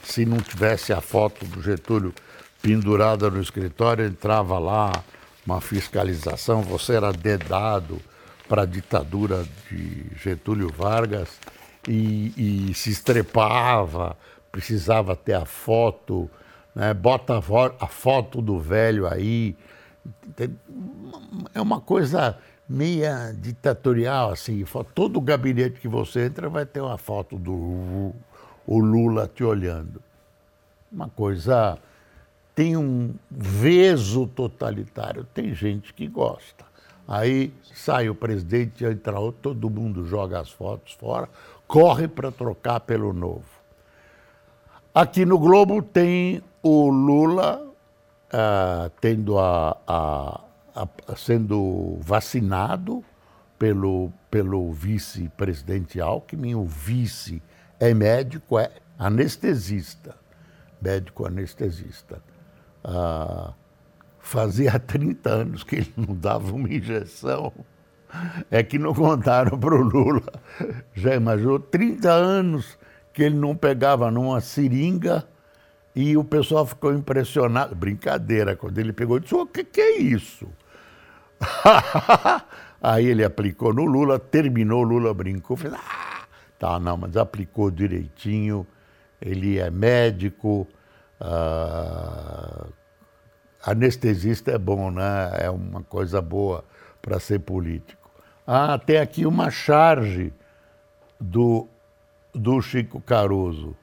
se 0.07 0.25
não 0.25 0.39
tivesse 0.39 0.93
a 0.93 1.01
foto 1.01 1.45
do 1.45 1.61
Getúlio 1.61 2.15
pendurada 2.63 3.29
no 3.29 3.41
escritório, 3.41 4.07
entrava 4.07 4.59
lá 4.59 4.93
uma 5.45 5.61
fiscalização, 5.61 6.63
você 6.63 6.95
era 6.95 7.13
dedado 7.13 8.01
para 8.49 8.63
a 8.63 8.67
ditadura 8.67 9.45
de 9.69 10.07
Getúlio 10.23 10.73
Vargas 10.73 11.29
e, 11.89 12.69
e 12.71 12.75
se 12.75 12.91
estrepava 12.91 14.17
precisava 14.57 15.15
ter 15.15 15.35
a 15.35 15.45
foto, 15.45 16.31
né? 16.75 16.95
bota 16.95 17.35
a 17.79 17.87
foto 17.87 18.41
do 18.41 18.59
velho 18.59 19.07
aí. 19.07 19.55
É 21.53 21.61
uma 21.61 21.79
coisa 21.79 22.39
meia 22.67 23.35
ditatorial, 23.39 24.31
assim. 24.31 24.65
Todo 24.95 25.21
gabinete 25.21 25.79
que 25.79 25.89
você 25.89 26.25
entra 26.25 26.49
vai 26.49 26.65
ter 26.65 26.81
uma 26.81 26.97
foto 26.97 27.37
do 27.37 28.15
o 28.67 28.79
Lula 28.79 29.31
te 29.33 29.45
olhando. 29.45 30.03
Uma 30.91 31.11
coisa. 31.11 31.79
Tem 32.55 32.79
um 32.79 33.15
veso 33.31 34.27
totalitário, 34.27 35.25
tem 35.35 35.55
gente 35.55 35.93
que 35.93 36.07
gosta. 36.07 36.65
Aí 37.07 37.53
sai 37.75 38.09
o 38.09 38.15
presidente, 38.15 38.85
entra 38.85 39.21
outro, 39.21 39.55
todo 39.55 39.69
mundo 39.69 40.07
joga 40.07 40.41
as 40.41 40.51
fotos 40.51 40.95
fora, 40.95 41.29
corre 41.67 42.09
para 42.09 42.31
trocar 42.31 42.81
pelo 42.81 43.13
novo. 43.13 43.45
Aqui 44.95 45.27
no 45.27 45.39
Globo 45.39 45.83
tem 45.83 46.43
o 46.63 46.89
Lula 46.89 47.63
uh, 48.33 48.91
tendo 49.01 49.39
a, 49.39 49.77
a, 49.87 50.41
a, 50.75 51.17
sendo 51.17 51.99
vacinado 52.01 53.05
pelo, 53.59 54.13
pelo 54.31 54.73
vice-presidente 54.73 56.01
Alckmin. 56.01 56.55
O 56.55 56.65
vice 56.65 57.43
é 57.79 57.93
médico, 57.93 58.59
é 58.59 58.71
anestesista, 58.99 60.15
médico 60.81 61.27
anestesista. 61.27 62.23
Uh, 62.85 63.53
fazia 64.19 64.79
30 64.81 65.29
anos 65.31 65.63
que 65.63 65.77
ele 65.77 65.93
não 65.97 66.15
dava 66.15 66.53
uma 66.53 66.73
injeção. 66.73 67.53
É 68.51 68.63
que 68.63 68.79
não 68.79 68.95
contaram 68.95 69.57
para 69.59 69.75
o 69.75 69.83
Lula. 69.83 70.23
Já 70.95 71.15
imaginou? 71.15 71.59
30 71.59 72.11
anos 72.11 72.79
que 73.13 73.23
ele 73.23 73.37
não 73.37 73.57
pegava 73.57 74.11
numa 74.11 74.41
seringa 74.41 75.27
e 75.95 76.17
o 76.17 76.23
pessoal 76.23 76.67
ficou 76.67 76.93
impressionado. 76.93 77.75
Brincadeira, 77.75 78.55
quando 78.55 78.79
ele 78.79 78.93
pegou, 78.93 79.19
disse: 79.19 79.35
O 79.35 79.47
que, 79.47 79.65
que 79.65 79.81
é 79.81 79.99
isso? 79.99 80.47
Aí 82.83 83.07
ele 83.07 83.25
aplicou 83.25 83.73
no 83.73 83.85
Lula, 83.85 84.19
terminou, 84.19 84.83
Lula 84.83 85.15
brincou, 85.15 85.57
fez: 85.57 85.73
Ah, 85.73 86.27
tá, 86.59 86.79
não, 86.79 86.97
mas 86.97 87.17
aplicou 87.17 87.71
direitinho. 87.71 88.67
Ele 89.21 89.59
é 89.59 89.71
médico. 89.71 90.69
Uh, 91.19 92.71
anestesista 93.65 94.53
é 94.53 94.59
bom, 94.59 94.91
né? 94.91 95.31
É 95.39 95.51
uma 95.51 95.83
coisa 95.83 96.21
boa 96.21 96.63
para 97.01 97.19
ser 97.19 97.41
político. 97.41 98.06
Ah, 98.47 98.79
tem 98.79 98.99
aqui 98.99 99.27
uma 99.27 99.51
charge 99.51 100.33
do, 101.21 101.67
do 102.33 102.63
Chico 102.63 103.01
Caruso. 103.01 103.77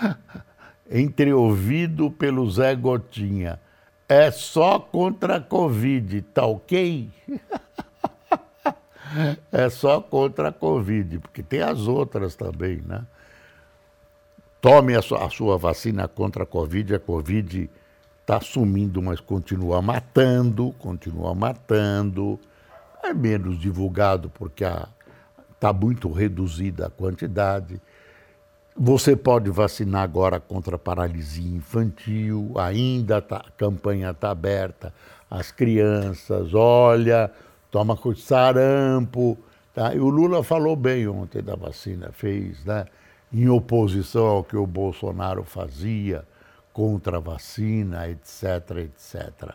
Entreouvido 0.88 2.08
pelo 2.10 2.48
Zé 2.48 2.76
Gotinha. 2.76 3.58
É 4.08 4.30
só 4.30 4.78
contra 4.78 5.38
a 5.38 5.40
Covid, 5.40 6.22
tá 6.22 6.46
ok? 6.46 7.10
é 9.50 9.68
só 9.68 10.00
contra 10.00 10.50
a 10.50 10.52
Covid, 10.52 11.18
porque 11.18 11.42
tem 11.42 11.60
as 11.60 11.88
outras 11.88 12.36
também, 12.36 12.80
né? 12.86 13.04
Tome 14.60 14.94
a 14.94 15.02
sua, 15.02 15.26
a 15.26 15.30
sua 15.30 15.58
vacina 15.58 16.06
contra 16.06 16.44
a 16.44 16.46
Covid, 16.46 16.94
a 16.94 17.00
Covid 17.00 17.68
está 18.26 18.40
sumindo, 18.40 19.00
mas 19.00 19.20
continua 19.20 19.80
matando, 19.80 20.74
continua 20.80 21.32
matando. 21.32 22.40
É 23.00 23.14
menos 23.14 23.56
divulgado 23.56 24.28
porque 24.30 24.64
está 24.64 25.72
muito 25.72 26.10
reduzida 26.10 26.88
a 26.88 26.90
quantidade. 26.90 27.80
Você 28.76 29.14
pode 29.14 29.48
vacinar 29.48 30.02
agora 30.02 30.40
contra 30.40 30.74
a 30.74 30.78
paralisia 30.78 31.56
infantil, 31.56 32.52
ainda 32.56 33.22
tá, 33.22 33.36
a 33.36 33.50
campanha 33.52 34.10
está 34.10 34.32
aberta. 34.32 34.92
As 35.30 35.52
crianças, 35.52 36.52
olha, 36.52 37.30
toma 37.70 37.96
sarampo. 38.16 39.38
Tá? 39.72 39.94
E 39.94 40.00
o 40.00 40.08
Lula 40.08 40.42
falou 40.42 40.74
bem 40.74 41.06
ontem 41.06 41.42
da 41.42 41.54
vacina, 41.54 42.10
fez, 42.12 42.64
né? 42.64 42.86
em 43.32 43.48
oposição 43.48 44.26
ao 44.26 44.44
que 44.44 44.56
o 44.56 44.66
Bolsonaro 44.66 45.44
fazia 45.44 46.24
contra 46.76 47.16
a 47.16 47.20
vacina, 47.20 48.06
etc, 48.06 48.84
etc. 48.84 49.54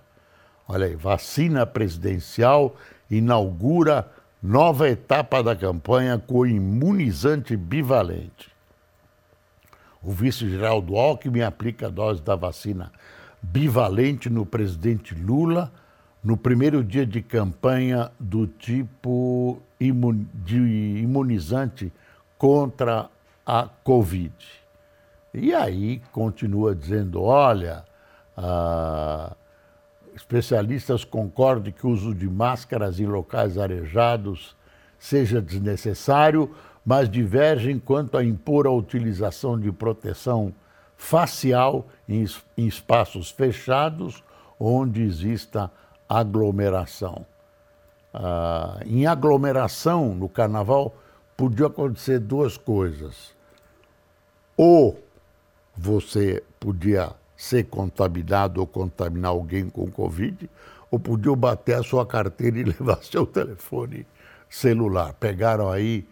Olha 0.68 0.88
aí, 0.88 0.96
vacina 0.96 1.68
presidencial 1.68 2.76
inaugura 3.12 4.12
nova 4.42 4.90
etapa 4.90 5.44
da 5.44 5.56
campanha 5.56 6.18
com 6.18 6.48
imunizante 6.48 7.56
bivalente. 7.56 8.50
O 10.02 10.12
vice-geral 10.12 10.82
do 10.82 10.98
Alckmin 10.98 11.44
aplica 11.44 11.86
a 11.86 11.90
dose 11.92 12.24
da 12.24 12.36
vacina 12.36 12.92
bivalente 13.40 14.28
no 14.28 14.44
presidente 14.44 15.14
Lula 15.14 15.72
no 16.24 16.36
primeiro 16.36 16.84
dia 16.84 17.06
de 17.06 17.22
campanha 17.22 18.12
do 18.20 18.48
tipo 18.48 19.62
de 19.80 20.58
imunizante 21.04 21.94
contra 22.40 23.12
a 23.46 23.70
Covid. 23.84 24.34
E 25.34 25.54
aí 25.54 26.02
continua 26.12 26.76
dizendo: 26.76 27.22
olha, 27.24 27.86
ah, 28.38 29.36
especialistas 30.15 31.04
concordam 31.04 31.72
que 31.72 31.86
o 31.86 31.89
uso 31.89 32.13
de 32.13 32.30
máscaras 32.30 33.00
em 33.00 33.06
locais 33.06 33.58
arejados 33.58 34.56
seja 35.00 35.41
desnecessário, 35.41 36.54
mas 36.86 37.10
divergem 37.10 37.80
quanto 37.80 38.17
a 38.17 38.24
impor 38.24 38.67
a 38.67 38.72
utilização 38.72 39.60
de 39.60 39.72
proteção 39.72 40.54
facial 40.98 41.88
em, 42.08 42.26
em 42.58 42.67
espaços 42.67 43.32
fechados 43.32 44.24
onde 44.60 45.02
exista 45.02 45.72
aglomeração. 46.08 47.26
Ah, 48.13 48.80
em 48.86 49.08
aglomeração, 49.08 50.13
no 50.13 50.28
carnaval, 50.28 50.94
podia 51.38 51.67
acontecer 51.67 52.20
duas 52.20 52.58
coisas. 52.58 53.34
Ou 54.58 55.00
você 55.76 56.44
podia 56.60 57.12
ser 57.36 57.64
contaminado 57.66 58.60
ou 58.60 58.68
contaminar 58.68 59.32
alguém 59.32 59.70
com 59.70 59.90
Covid, 59.90 60.50
ou 60.92 61.00
podiam 61.00 61.36
bater 61.36 61.76
a 61.76 61.84
sua 61.84 62.06
carteira 62.06 62.60
e 62.60 62.64
levar 62.78 63.04
seu 63.04 63.26
telefone 63.26 64.06
celular. 64.50 65.14
Pegaram 65.14 65.72
aí 65.72 66.08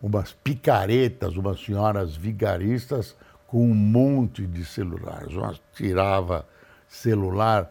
umas 0.00 0.32
picaretas, 0.32 1.36
umas 1.36 1.60
senhoras 1.60 2.16
vigaristas 2.16 3.14
com 3.46 3.62
um 3.62 3.74
monte 3.74 4.46
de 4.46 4.64
celulares. 4.64 5.34
Uma 5.34 5.54
tirava 5.74 6.46
celular 6.88 7.70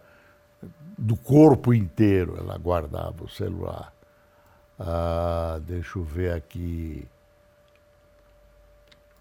do 0.98 1.18
corpo 1.18 1.74
inteiro, 1.74 2.36
ela 2.38 2.58
guardava 2.58 3.24
o 3.24 3.30
celular. 3.30 3.92
Ah, 4.80 5.60
deixa 5.66 6.00
eu 6.00 6.04
ver 6.04 6.34
aqui. 6.34 7.08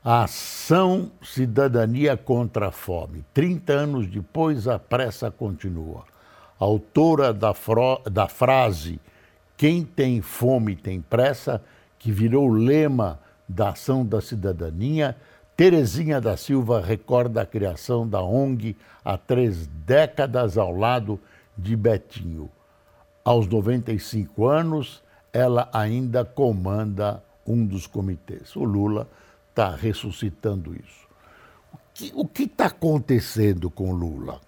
A 0.02 0.24
ação 0.24 1.12
Cidadania 1.22 2.16
contra 2.16 2.68
a 2.68 2.70
Fome. 2.70 3.22
30 3.34 3.72
anos 3.72 4.06
depois, 4.06 4.66
a 4.66 4.78
pressa 4.78 5.30
continua. 5.30 6.04
Autora 6.58 7.34
da, 7.34 7.54
da 8.10 8.26
frase 8.26 8.98
Quem 9.58 9.84
tem 9.84 10.22
fome 10.22 10.74
tem 10.74 11.02
pressa, 11.02 11.62
que 11.98 12.10
virou 12.10 12.48
lema 12.48 13.20
da 13.46 13.70
ação 13.70 14.04
da 14.04 14.22
cidadania, 14.22 15.14
Terezinha 15.54 16.18
da 16.18 16.34
Silva 16.34 16.80
recorda 16.80 17.42
a 17.42 17.46
criação 17.46 18.08
da 18.08 18.22
ONG 18.22 18.74
há 19.04 19.18
três 19.18 19.66
décadas 19.66 20.56
ao 20.56 20.74
lado 20.74 21.20
de 21.58 21.76
Betinho. 21.76 22.48
Aos 23.22 23.46
95 23.46 24.46
anos, 24.46 25.02
ela 25.30 25.68
ainda 25.70 26.24
comanda 26.24 27.22
um 27.46 27.66
dos 27.66 27.86
comitês. 27.86 28.56
O 28.56 28.64
Lula 28.64 29.06
está 29.50 29.74
ressuscitando 29.74 30.74
isso. 30.74 31.08
O 32.14 32.26
que 32.26 32.44
está 32.44 32.66
acontecendo 32.66 33.70
com 33.70 33.92
Lula? 33.92 34.40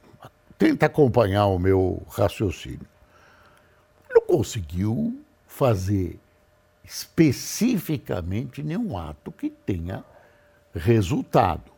Tenta 0.57 0.87
acompanhar 0.87 1.47
o 1.47 1.59
meu 1.59 2.03
raciocínio. 2.09 2.87
Não 4.11 4.23
conseguiu 4.23 5.21
fazer 5.47 6.19
especificamente 6.85 8.63
nenhum 8.63 8.97
ato 8.97 9.31
que 9.31 9.51
tenha 9.51 10.05
resultado. 10.75 11.71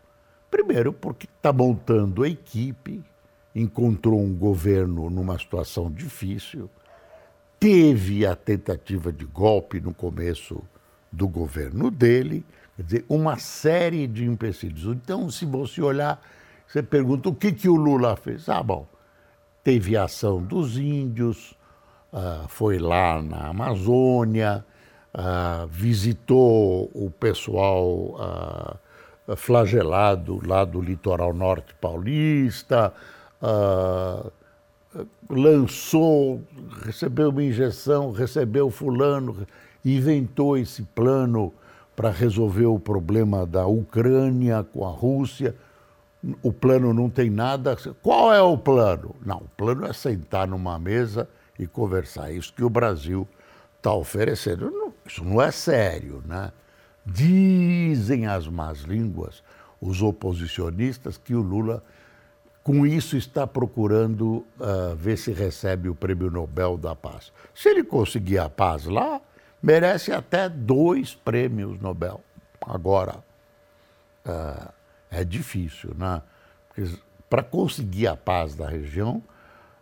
Primeiro, 0.51 0.93
porque 0.93 1.27
está 1.27 1.53
montando 1.53 2.23
a 2.23 2.29
equipe, 2.29 3.03
encontrou 3.55 4.21
um 4.21 4.35
governo 4.35 5.11
numa 5.11 5.39
situação 5.39 5.91
difícil 5.91 6.71
teve 7.65 8.27
a 8.27 8.37
tentativa 8.37 9.11
de 9.11 9.25
golpe 9.25 9.81
no 9.81 9.95
começo 9.95 10.63
do 11.15 11.29
governo 11.29 11.91
dele, 11.91 12.45
quer 12.77 12.83
dizer, 12.83 13.05
uma 13.09 13.39
série 13.39 14.07
de 14.07 14.25
empecilhos. 14.25 14.85
Então, 14.85 15.31
se 15.31 15.45
você 15.45 15.81
olhar, 15.81 16.21
você 16.67 16.83
pergunta 16.83 17.29
o 17.29 17.35
que, 17.35 17.53
que 17.53 17.69
o 17.69 17.77
Lula 17.77 18.17
fez. 18.17 18.49
Ah, 18.49 18.63
bom, 18.63 18.87
teve 19.63 19.97
ação 19.97 20.43
dos 20.43 20.77
índios, 20.77 21.57
uh, 22.13 22.49
foi 22.49 22.79
lá 22.79 23.23
na 23.23 23.49
Amazônia, 23.49 24.65
uh, 25.15 25.67
visitou 25.69 26.91
o 26.93 27.11
pessoal 27.11 28.81
uh, 29.29 29.37
flagelado 29.37 30.41
lá 30.47 30.65
do 30.65 30.81
litoral 30.81 31.33
norte 31.33 31.75
paulista, 31.81 32.93
lançou, 35.29 36.43
recebeu 36.83 37.31
uma 37.31 37.43
injeção, 37.43 38.11
recebeu 38.11 38.71
fulano, 38.71 39.47
inventou 39.85 40.57
esse 40.57 40.83
plano 40.83 41.53
para 41.95 42.11
resolver 42.11 42.67
o 42.67 42.79
problema 42.79 43.47
da 43.47 43.67
Ucrânia 43.67 44.65
com 44.65 44.87
a 44.87 44.91
Rússia. 44.91 45.55
O 46.43 46.53
plano 46.53 46.93
não 46.95 47.11
tem 47.11 47.31
nada. 47.31 47.77
Qual 48.03 48.33
é 48.33 48.41
o 48.41 48.57
plano? 48.57 49.15
Não, 49.25 49.39
o 49.39 49.49
plano 49.57 49.87
é 49.87 49.93
sentar 49.93 50.49
numa 50.49 50.79
mesa 50.79 51.29
e 51.59 51.67
conversar. 51.67 52.33
Isso 52.33 52.53
que 52.53 52.65
o 52.65 52.71
Brasil 52.71 53.29
está 53.77 53.93
oferecendo. 53.93 54.93
Isso 55.07 55.23
não 55.23 55.41
é 55.41 55.51
sério, 55.51 56.23
né? 56.27 56.51
Dizem 57.05 58.27
as 58.27 58.49
más 58.49 58.81
línguas, 58.81 59.43
os 59.81 60.01
oposicionistas, 60.01 61.19
que 61.19 61.35
o 61.35 61.43
Lula, 61.43 61.85
com 62.63 62.87
isso, 62.87 63.15
está 63.15 63.47
procurando 63.47 64.45
uh, 64.59 64.97
ver 64.97 65.19
se 65.19 65.31
recebe 65.31 65.91
o 65.91 65.95
Prêmio 65.95 66.31
Nobel 66.31 66.79
da 66.79 66.97
Paz. 66.97 67.31
Se 67.55 67.69
ele 67.69 67.85
conseguir 67.85 68.39
a 68.39 68.49
paz 68.49 68.87
lá, 68.87 69.21
merece 69.65 70.13
até 70.13 70.47
dois 70.47 71.15
prêmios 71.15 71.81
Nobel. 71.81 72.23
Agora, 72.61 73.17
uh, 74.27 74.73
é 75.11 75.25
difícil, 75.25 75.95
né? 75.97 76.21
Para 77.31 77.43
conseguir 77.43 78.07
a 78.07 78.17
paz 78.17 78.55
da 78.55 78.69
região, 78.69 79.23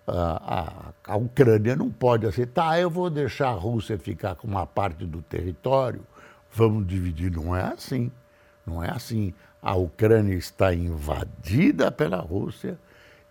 uh, 0.07 0.13
a, 0.13 0.93
a 1.05 1.17
Ucrânia 1.17 1.75
não 1.75 1.91
pode 1.91 2.27
aceitar, 2.27 2.71
ah, 2.71 2.79
eu 2.79 2.89
vou 2.89 3.11
deixar 3.11 3.49
a 3.49 3.55
Rússia 3.55 3.99
ficar 3.99 4.37
com 4.37 4.47
uma 4.47 4.67
parte 4.67 5.05
do 5.05 5.21
território, 5.21 6.07
vamos 6.53 6.87
dividir. 6.87 7.33
Não 7.33 7.55
é 7.55 7.63
assim. 7.63 8.11
Não 8.65 8.85
é 8.85 8.91
assim. 8.91 9.35
A 9.61 9.75
Ucrânia 9.75 10.35
está 10.35 10.73
invadida 10.73 11.91
pela 11.91 12.19
Rússia 12.19 12.79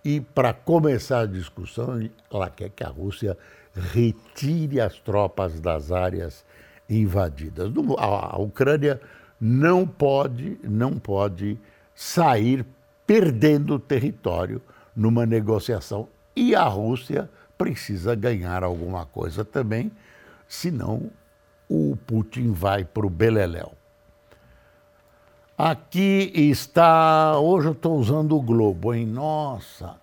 e, 0.04 0.20
para 0.20 0.54
começar 0.54 1.22
a 1.22 1.26
discussão, 1.26 2.10
ela 2.30 2.50
quer 2.50 2.70
que 2.70 2.84
a 2.84 2.90
Rússia 2.90 3.38
retire 3.76 4.80
as 4.80 5.00
tropas 5.00 5.60
das 5.60 5.92
áreas 5.92 6.46
invadidas. 6.90 7.72
A 7.98 8.40
Ucrânia 8.40 9.00
não 9.40 9.88
pode, 9.88 10.60
não 10.64 11.00
pode 11.00 11.60
sair 11.96 12.66
perdendo 13.06 13.80
território 13.80 14.62
numa 14.96 15.26
negociação. 15.26 16.08
E 16.36 16.56
a 16.56 16.64
Rússia 16.64 17.30
precisa 17.58 18.16
ganhar 18.16 18.64
alguma 18.64 19.06
coisa 19.06 19.46
também, 19.46 19.92
senão 20.48 21.10
o 21.70 21.96
Putin 22.08 22.52
vai 22.52 22.84
para 22.84 23.06
o 23.06 23.10
Beleléu. 23.10 23.74
Aqui 25.58 26.32
está, 26.34 27.38
hoje 27.38 27.68
eu 27.68 27.74
estou 27.74 27.96
usando 28.00 28.36
o 28.36 28.42
Globo, 28.42 28.94
hein? 28.96 29.06
Nossa, 29.06 29.96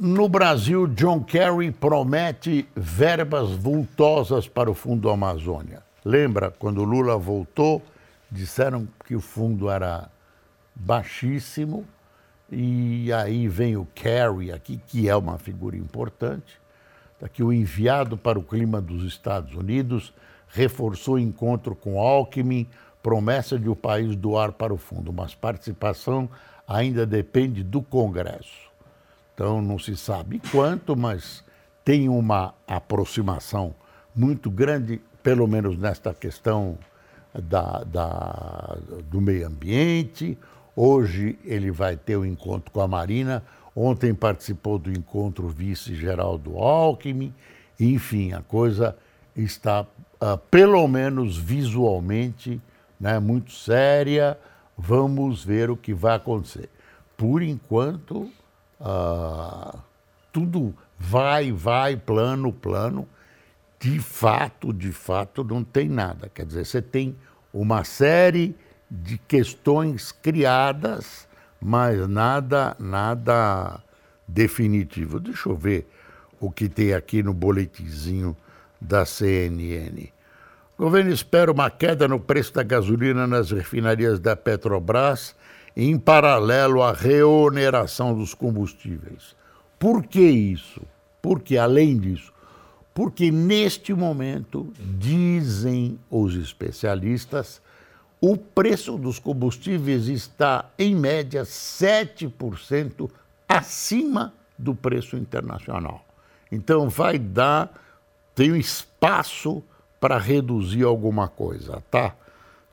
no 0.00 0.30
Brasil, 0.30 0.86
John 0.86 1.22
Kerry 1.22 1.70
promete 1.70 2.66
verbas 2.74 3.50
vultosas 3.50 4.48
para 4.48 4.70
o 4.70 4.74
Fundo 4.74 5.10
Amazônia. 5.10 5.82
Lembra, 6.02 6.50
quando 6.50 6.82
Lula 6.82 7.18
voltou, 7.18 7.82
disseram 8.30 8.88
que 9.04 9.14
o 9.14 9.20
fundo 9.20 9.68
era 9.68 10.08
baixíssimo, 10.74 11.84
e 12.50 13.12
aí 13.12 13.46
vem 13.46 13.76
o 13.76 13.86
Kerry 13.94 14.50
aqui, 14.50 14.80
que 14.86 15.06
é 15.06 15.14
uma 15.14 15.36
figura 15.36 15.76
importante. 15.76 16.58
Aqui 17.22 17.42
o 17.42 17.52
enviado 17.52 18.16
para 18.16 18.38
o 18.38 18.42
clima 18.42 18.80
dos 18.80 19.04
Estados 19.04 19.54
Unidos 19.54 20.14
reforçou 20.48 21.16
o 21.16 21.18
encontro 21.18 21.76
com 21.76 22.00
Alckmin, 22.00 22.66
promessa 23.02 23.58
de 23.58 23.68
o 23.68 23.76
país 23.76 24.16
doar 24.16 24.52
para 24.52 24.72
o 24.72 24.78
fundo, 24.78 25.12
mas 25.12 25.34
participação 25.34 26.26
ainda 26.66 27.04
depende 27.04 27.62
do 27.62 27.82
Congresso. 27.82 28.69
Então 29.40 29.62
não 29.62 29.78
se 29.78 29.96
sabe 29.96 30.38
quanto, 30.52 30.94
mas 30.94 31.42
tem 31.82 32.10
uma 32.10 32.52
aproximação 32.66 33.74
muito 34.14 34.50
grande, 34.50 35.00
pelo 35.22 35.48
menos 35.48 35.78
nesta 35.78 36.12
questão 36.12 36.76
da, 37.32 37.82
da, 37.84 38.76
do 39.08 39.18
meio 39.18 39.46
ambiente. 39.46 40.36
Hoje 40.76 41.38
ele 41.42 41.70
vai 41.70 41.96
ter 41.96 42.16
o 42.16 42.20
um 42.20 42.26
encontro 42.26 42.70
com 42.70 42.82
a 42.82 42.86
Marina. 42.86 43.42
Ontem 43.74 44.12
participou 44.12 44.78
do 44.78 44.92
encontro 44.92 45.48
vice-geral 45.48 46.36
do 46.36 46.58
Alckmin. 46.58 47.32
Enfim, 47.80 48.34
a 48.34 48.42
coisa 48.42 48.94
está, 49.34 49.86
uh, 50.20 50.36
pelo 50.50 50.86
menos 50.86 51.38
visualmente, 51.38 52.60
né, 53.00 53.18
muito 53.18 53.52
séria. 53.52 54.38
Vamos 54.76 55.42
ver 55.42 55.70
o 55.70 55.78
que 55.78 55.94
vai 55.94 56.16
acontecer. 56.16 56.68
Por 57.16 57.40
enquanto, 57.40 58.30
ah, 58.80 59.78
tudo 60.32 60.74
vai, 60.98 61.52
vai, 61.52 61.96
plano, 61.96 62.52
plano. 62.52 63.06
De 63.78 63.98
fato, 63.98 64.72
de 64.72 64.92
fato, 64.92 65.42
não 65.42 65.64
tem 65.64 65.88
nada. 65.88 66.30
Quer 66.32 66.46
dizer, 66.46 66.66
você 66.66 66.82
tem 66.82 67.16
uma 67.52 67.84
série 67.84 68.54
de 68.90 69.18
questões 69.18 70.12
criadas, 70.12 71.28
mas 71.60 72.06
nada, 72.08 72.76
nada 72.78 73.82
definitivo. 74.26 75.20
Deixa 75.20 75.48
eu 75.48 75.56
ver 75.56 75.88
o 76.38 76.50
que 76.50 76.68
tem 76.68 76.92
aqui 76.92 77.22
no 77.22 77.32
boletimzinho 77.32 78.36
da 78.80 79.04
CNN. 79.04 80.08
O 80.76 80.84
governo 80.84 81.12
espera 81.12 81.52
uma 81.52 81.70
queda 81.70 82.08
no 82.08 82.18
preço 82.18 82.54
da 82.54 82.62
gasolina 82.62 83.26
nas 83.26 83.50
refinarias 83.50 84.18
da 84.18 84.34
Petrobras 84.34 85.36
em 85.76 85.98
paralelo 85.98 86.82
à 86.82 86.92
reoneração 86.92 88.14
dos 88.14 88.34
combustíveis. 88.34 89.34
Por 89.78 90.04
que 90.04 90.20
isso? 90.20 90.82
Porque, 91.22 91.56
além 91.56 91.98
disso, 91.98 92.32
porque 92.92 93.30
neste 93.30 93.94
momento, 93.94 94.72
dizem 94.78 95.98
os 96.10 96.34
especialistas, 96.34 97.62
o 98.20 98.36
preço 98.36 98.98
dos 98.98 99.18
combustíveis 99.18 100.08
está, 100.08 100.70
em 100.78 100.94
média, 100.94 101.42
7% 101.44 103.10
acima 103.48 104.34
do 104.58 104.74
preço 104.74 105.16
internacional. 105.16 106.04
Então, 106.52 106.88
vai 106.88 107.18
dar, 107.18 107.72
tem 108.34 108.52
um 108.52 108.56
espaço 108.56 109.62
para 109.98 110.18
reduzir 110.18 110.84
alguma 110.84 111.28
coisa, 111.28 111.82
tá? 111.90 112.14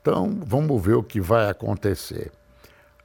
Então, 0.00 0.38
vamos 0.44 0.82
ver 0.82 0.94
o 0.94 1.02
que 1.02 1.20
vai 1.20 1.48
acontecer. 1.48 2.32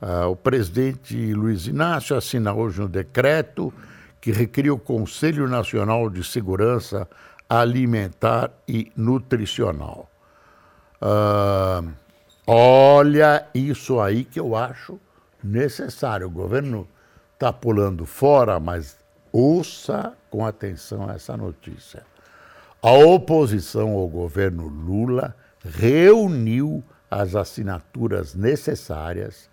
Ah, 0.05 0.27
o 0.27 0.35
presidente 0.35 1.33
Luiz 1.33 1.65
Inácio 1.65 2.17
assina 2.17 2.53
hoje 2.53 2.81
um 2.81 2.87
decreto 2.87 3.73
que 4.19 4.33
recria 4.33 4.73
o 4.73 4.77
Conselho 4.77 5.47
Nacional 5.47 6.09
de 6.09 6.21
Segurança 6.25 7.07
Alimentar 7.47 8.51
e 8.67 8.91
Nutricional. 8.97 10.09
Ah, 10.99 11.81
olha 12.45 13.47
isso 13.55 14.01
aí 14.01 14.25
que 14.25 14.37
eu 14.37 14.57
acho 14.57 14.99
necessário. 15.41 16.27
O 16.27 16.31
governo 16.31 16.85
está 17.35 17.53
pulando 17.53 18.05
fora, 18.05 18.59
mas 18.59 18.97
ouça 19.31 20.11
com 20.29 20.45
atenção 20.45 21.09
essa 21.09 21.37
notícia. 21.37 22.03
A 22.81 22.91
oposição 22.91 23.91
ao 23.91 24.09
governo 24.09 24.67
Lula 24.67 25.33
reuniu 25.63 26.83
as 27.09 27.35
assinaturas 27.37 28.35
necessárias 28.35 29.49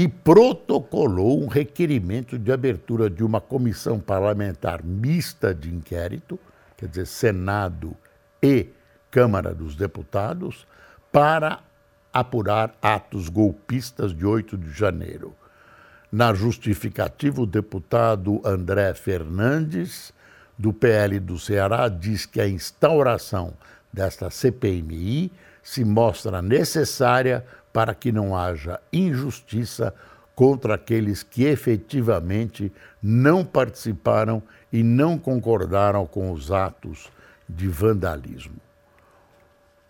e 0.00 0.08
protocolou 0.08 1.44
um 1.44 1.46
requerimento 1.46 2.38
de 2.38 2.50
abertura 2.50 3.10
de 3.10 3.22
uma 3.22 3.38
comissão 3.38 4.00
parlamentar 4.00 4.82
mista 4.82 5.54
de 5.54 5.68
inquérito, 5.68 6.40
quer 6.74 6.88
dizer, 6.88 7.06
Senado 7.06 7.94
e 8.42 8.68
Câmara 9.10 9.54
dos 9.54 9.76
Deputados, 9.76 10.66
para 11.12 11.60
apurar 12.10 12.74
atos 12.80 13.28
golpistas 13.28 14.14
de 14.16 14.24
8 14.24 14.56
de 14.56 14.72
janeiro. 14.72 15.34
Na 16.10 16.32
justificativa, 16.32 17.42
o 17.42 17.46
deputado 17.46 18.40
André 18.42 18.94
Fernandes, 18.94 20.14
do 20.58 20.72
PL 20.72 21.20
do 21.20 21.38
Ceará, 21.38 21.88
diz 21.88 22.24
que 22.24 22.40
a 22.40 22.48
instauração 22.48 23.52
desta 23.92 24.30
CPMI 24.30 25.30
se 25.62 25.84
mostra 25.84 26.40
necessária 26.40 27.44
para 27.72 27.94
que 27.94 28.10
não 28.10 28.36
haja 28.36 28.80
injustiça 28.92 29.94
contra 30.34 30.74
aqueles 30.74 31.22
que 31.22 31.44
efetivamente 31.44 32.72
não 33.02 33.44
participaram 33.44 34.42
e 34.72 34.82
não 34.82 35.18
concordaram 35.18 36.06
com 36.06 36.32
os 36.32 36.50
atos 36.50 37.10
de 37.48 37.68
vandalismo. 37.68 38.56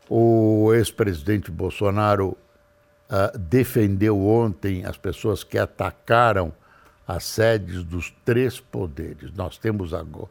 O 0.09 0.73
ex-presidente 0.75 1.51
Bolsonaro 1.51 2.37
uh, 3.11 3.39
defendeu 3.39 4.21
ontem 4.27 4.85
as 4.85 4.97
pessoas 4.97 5.45
que 5.45 5.57
atacaram 5.57 6.53
as 7.07 7.25
sedes 7.25 7.85
dos 7.85 8.13
três 8.25 8.59
poderes. 8.59 9.33
Nós 9.33 9.57
temos 9.57 9.95
agora, 9.95 10.31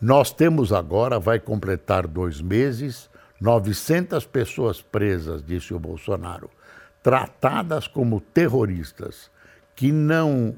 nós 0.00 0.32
temos 0.32 0.72
agora, 0.72 1.18
vai 1.18 1.40
completar 1.40 2.06
dois 2.06 2.40
meses, 2.40 3.10
900 3.40 4.24
pessoas 4.26 4.80
presas, 4.80 5.44
disse 5.44 5.74
o 5.74 5.78
Bolsonaro. 5.80 6.48
Tratadas 7.02 7.86
como 7.86 8.20
terroristas, 8.20 9.30
que 9.74 9.90
não, 9.90 10.54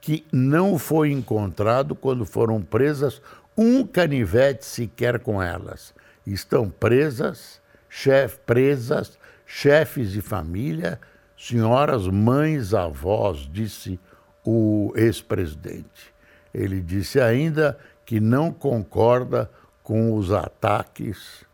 que 0.00 0.26
não 0.32 0.78
foi 0.78 1.10
encontrado 1.10 1.94
quando 1.94 2.26
foram 2.26 2.60
presas 2.60 3.22
um 3.56 3.84
canivete 3.86 4.64
sequer 4.64 5.18
com 5.18 5.42
elas. 5.42 5.94
Estão 6.26 6.68
presas, 6.68 7.60
chef, 7.88 8.38
presas, 8.46 9.18
chefes 9.46 10.12
de 10.12 10.20
família, 10.20 11.00
senhoras, 11.36 12.06
mães, 12.06 12.74
avós, 12.74 13.48
disse 13.50 13.98
o 14.44 14.92
ex-presidente. 14.94 16.14
Ele 16.52 16.80
disse 16.80 17.20
ainda 17.20 17.78
que 18.04 18.20
não 18.20 18.52
concorda 18.52 19.50
com 19.82 20.14
os 20.14 20.32
ataques, 20.32 21.44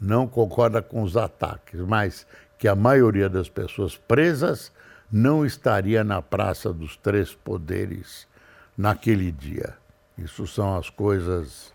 não 0.00 0.26
concorda 0.26 0.80
com 0.80 1.02
os 1.02 1.16
ataques, 1.16 1.80
mas 1.80 2.26
que 2.58 2.66
a 2.66 2.74
maioria 2.74 3.28
das 3.28 3.48
pessoas 3.48 3.96
presas 3.96 4.72
não 5.10 5.46
estaria 5.46 6.04
na 6.04 6.20
Praça 6.20 6.72
dos 6.72 6.96
Três 6.96 7.32
Poderes 7.32 8.26
naquele 8.76 9.30
dia. 9.32 9.74
Isso 10.18 10.46
são 10.46 10.76
as 10.76 10.90
coisas. 10.90 11.68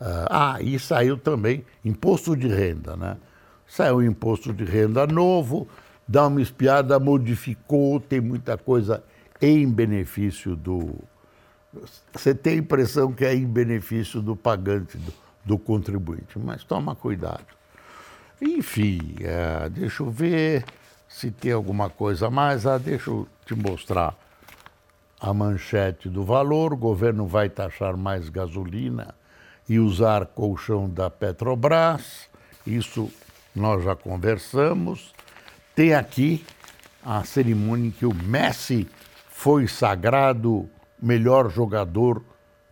Uh, 0.00 0.26
ah, 0.28 0.58
e 0.60 0.78
saiu 0.78 1.16
também 1.16 1.64
imposto 1.84 2.34
de 2.34 2.48
renda, 2.48 2.96
né? 2.96 3.16
Saiu 3.66 3.96
o 3.96 4.02
imposto 4.02 4.52
de 4.52 4.64
renda 4.64 5.06
novo, 5.06 5.68
dá 6.08 6.26
uma 6.26 6.42
espiada, 6.42 6.98
modificou, 6.98 8.00
tem 8.00 8.20
muita 8.20 8.58
coisa 8.58 9.02
em 9.40 9.70
benefício 9.70 10.56
do. 10.56 10.94
Você 12.12 12.34
tem 12.34 12.54
a 12.54 12.56
impressão 12.56 13.12
que 13.12 13.24
é 13.24 13.34
em 13.34 13.46
benefício 13.46 14.20
do 14.20 14.34
pagante, 14.34 14.98
do, 14.98 15.12
do 15.44 15.58
contribuinte, 15.58 16.38
mas 16.38 16.64
toma 16.64 16.94
cuidado. 16.94 17.61
Enfim, 18.44 19.14
é, 19.20 19.68
deixa 19.68 20.02
eu 20.02 20.10
ver 20.10 20.64
se 21.08 21.30
tem 21.30 21.52
alguma 21.52 21.88
coisa 21.88 22.26
a 22.26 22.30
mais. 22.30 22.66
Ah, 22.66 22.76
deixa 22.76 23.08
eu 23.08 23.28
te 23.46 23.54
mostrar 23.54 24.16
a 25.20 25.32
manchete 25.32 26.08
do 26.08 26.24
valor. 26.24 26.72
O 26.72 26.76
governo 26.76 27.24
vai 27.24 27.48
taxar 27.48 27.96
mais 27.96 28.28
gasolina 28.28 29.14
e 29.68 29.78
usar 29.78 30.26
colchão 30.26 30.90
da 30.90 31.08
Petrobras. 31.08 32.28
Isso 32.66 33.08
nós 33.54 33.84
já 33.84 33.94
conversamos. 33.94 35.14
Tem 35.72 35.94
aqui 35.94 36.44
a 37.04 37.22
cerimônia 37.22 37.88
em 37.88 37.90
que 37.92 38.04
o 38.04 38.12
Messi 38.12 38.88
foi 39.28 39.68
sagrado 39.68 40.68
melhor 41.00 41.48
jogador 41.48 42.20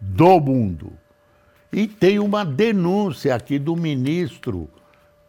do 0.00 0.40
mundo. 0.40 0.92
E 1.72 1.86
tem 1.86 2.18
uma 2.18 2.44
denúncia 2.44 3.36
aqui 3.36 3.56
do 3.56 3.76
ministro 3.76 4.68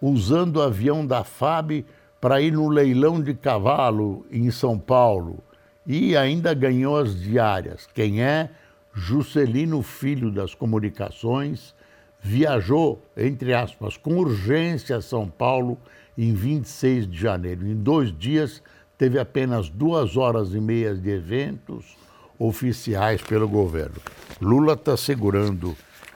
usando 0.01 0.57
o 0.57 0.61
avião 0.61 1.05
da 1.05 1.23
FAB 1.23 1.85
para 2.19 2.41
ir 2.41 2.51
no 2.51 2.67
leilão 2.69 3.21
de 3.21 3.33
cavalo 3.33 4.25
em 4.31 4.49
São 4.51 4.77
Paulo 4.77 5.43
e 5.85 6.15
ainda 6.15 6.53
ganhou 6.53 6.97
as 6.97 7.19
diárias. 7.19 7.87
Quem 7.93 8.21
é? 8.21 8.49
Juscelino 8.93 9.81
Filho 9.81 10.31
das 10.31 10.53
Comunicações 10.53 11.73
viajou, 12.21 13.01
entre 13.15 13.53
aspas, 13.53 13.97
com 13.97 14.17
urgência 14.17 14.97
a 14.97 15.01
São 15.01 15.27
Paulo 15.27 15.77
em 16.17 16.33
26 16.33 17.09
de 17.09 17.17
janeiro. 17.17 17.65
Em 17.65 17.75
dois 17.75 18.15
dias, 18.15 18.61
teve 18.97 19.17
apenas 19.17 19.69
duas 19.69 20.17
horas 20.17 20.53
e 20.53 20.59
meia 20.59 20.93
de 20.93 21.09
eventos 21.09 21.97
oficiais 22.37 23.21
pelo 23.21 23.47
governo. 23.47 23.95
Lula 24.39 24.73
está 24.73 24.95
segurando 24.97 25.75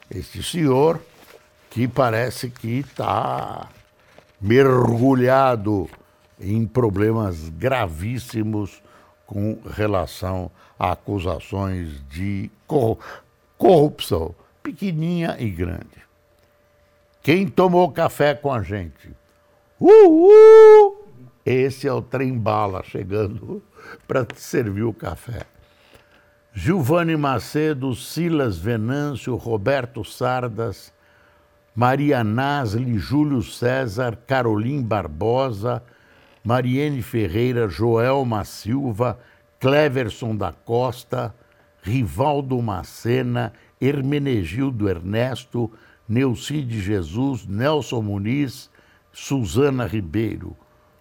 este 0.09 0.43
senhor 0.43 1.01
que 1.69 1.87
parece 1.87 2.49
que 2.49 2.79
está 2.79 3.69
mergulhado 4.39 5.89
em 6.39 6.65
problemas 6.65 7.49
gravíssimos 7.49 8.81
com 9.25 9.57
relação 9.71 10.51
a 10.77 10.91
acusações 10.91 12.03
de 12.09 12.49
corrupção, 13.57 14.35
pequenininha 14.61 15.37
e 15.39 15.49
grande. 15.49 16.05
Quem 17.23 17.47
tomou 17.47 17.91
café 17.91 18.35
com 18.35 18.51
a 18.51 18.61
gente? 18.61 19.09
Uh, 19.79 20.95
Esse 21.45 21.87
é 21.87 21.93
o 21.93 22.01
trem 22.01 22.37
bala 22.37 22.83
chegando 22.83 23.63
para 24.07 24.27
servir 24.35 24.83
o 24.83 24.93
café. 24.93 25.43
Giovanni 26.53 27.17
Macedo, 27.17 27.93
Silas 27.95 28.57
Venâncio, 28.57 29.35
Roberto 29.35 30.05
Sardas, 30.05 30.93
Maria 31.75 32.23
Nasli, 32.23 32.97
Júlio 32.97 33.43
César, 33.43 34.15
Carolim 34.25 34.81
Barbosa, 34.81 35.83
Mariene 36.41 37.01
Ferreira, 37.01 37.67
Joelma 37.67 38.45
Silva, 38.45 39.19
Cleverson 39.59 40.37
da 40.37 40.53
Costa, 40.53 41.35
Rivaldo 41.83 42.61
Macena, 42.61 43.51
Hermenegildo 43.81 44.87
Ernesto, 44.87 45.69
Neucide 46.07 46.79
Jesus, 46.79 47.45
Nelson 47.45 48.01
Muniz, 48.01 48.69
Suzana 49.11 49.85
Ribeiro, 49.85 50.55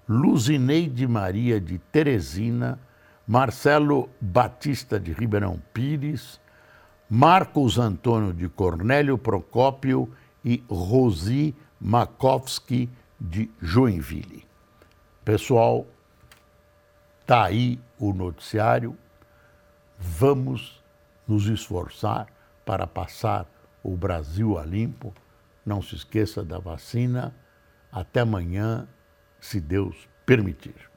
Luzineide 0.09 1.07
Maria 1.07 1.61
de 1.61 1.79
Teresina, 1.79 2.81
Marcelo 3.27 4.09
Batista 4.21 4.99
de 4.99 5.13
Ribeirão 5.13 5.63
Pires, 5.73 6.41
Marcos 7.09 7.79
Antônio 7.79 8.33
de 8.33 8.49
Cornélio 8.49 9.17
Procópio 9.17 10.11
e 10.45 10.63
Rosi 10.69 11.55
Makovsky 11.81 12.91
de 13.21 13.51
Joinville. 13.61 14.47
Pessoal, 15.25 15.87
tá 17.25 17.45
aí 17.45 17.81
o 17.99 18.13
noticiário. 18.13 18.97
Vamos 19.99 20.83
nos 21.27 21.47
esforçar 21.47 22.27
para 22.65 22.87
passar 22.87 23.47
o 23.83 23.97
Brasil 23.97 24.59
a 24.59 24.65
limpo. 24.65 25.15
Não 25.65 25.81
se 25.81 25.95
esqueça 25.95 26.45
da 26.45 26.59
vacina. 26.59 27.35
Até 27.91 28.21
amanhã, 28.21 28.87
se 29.41 29.61
Deus 29.61 30.09
permitir. 30.27 30.94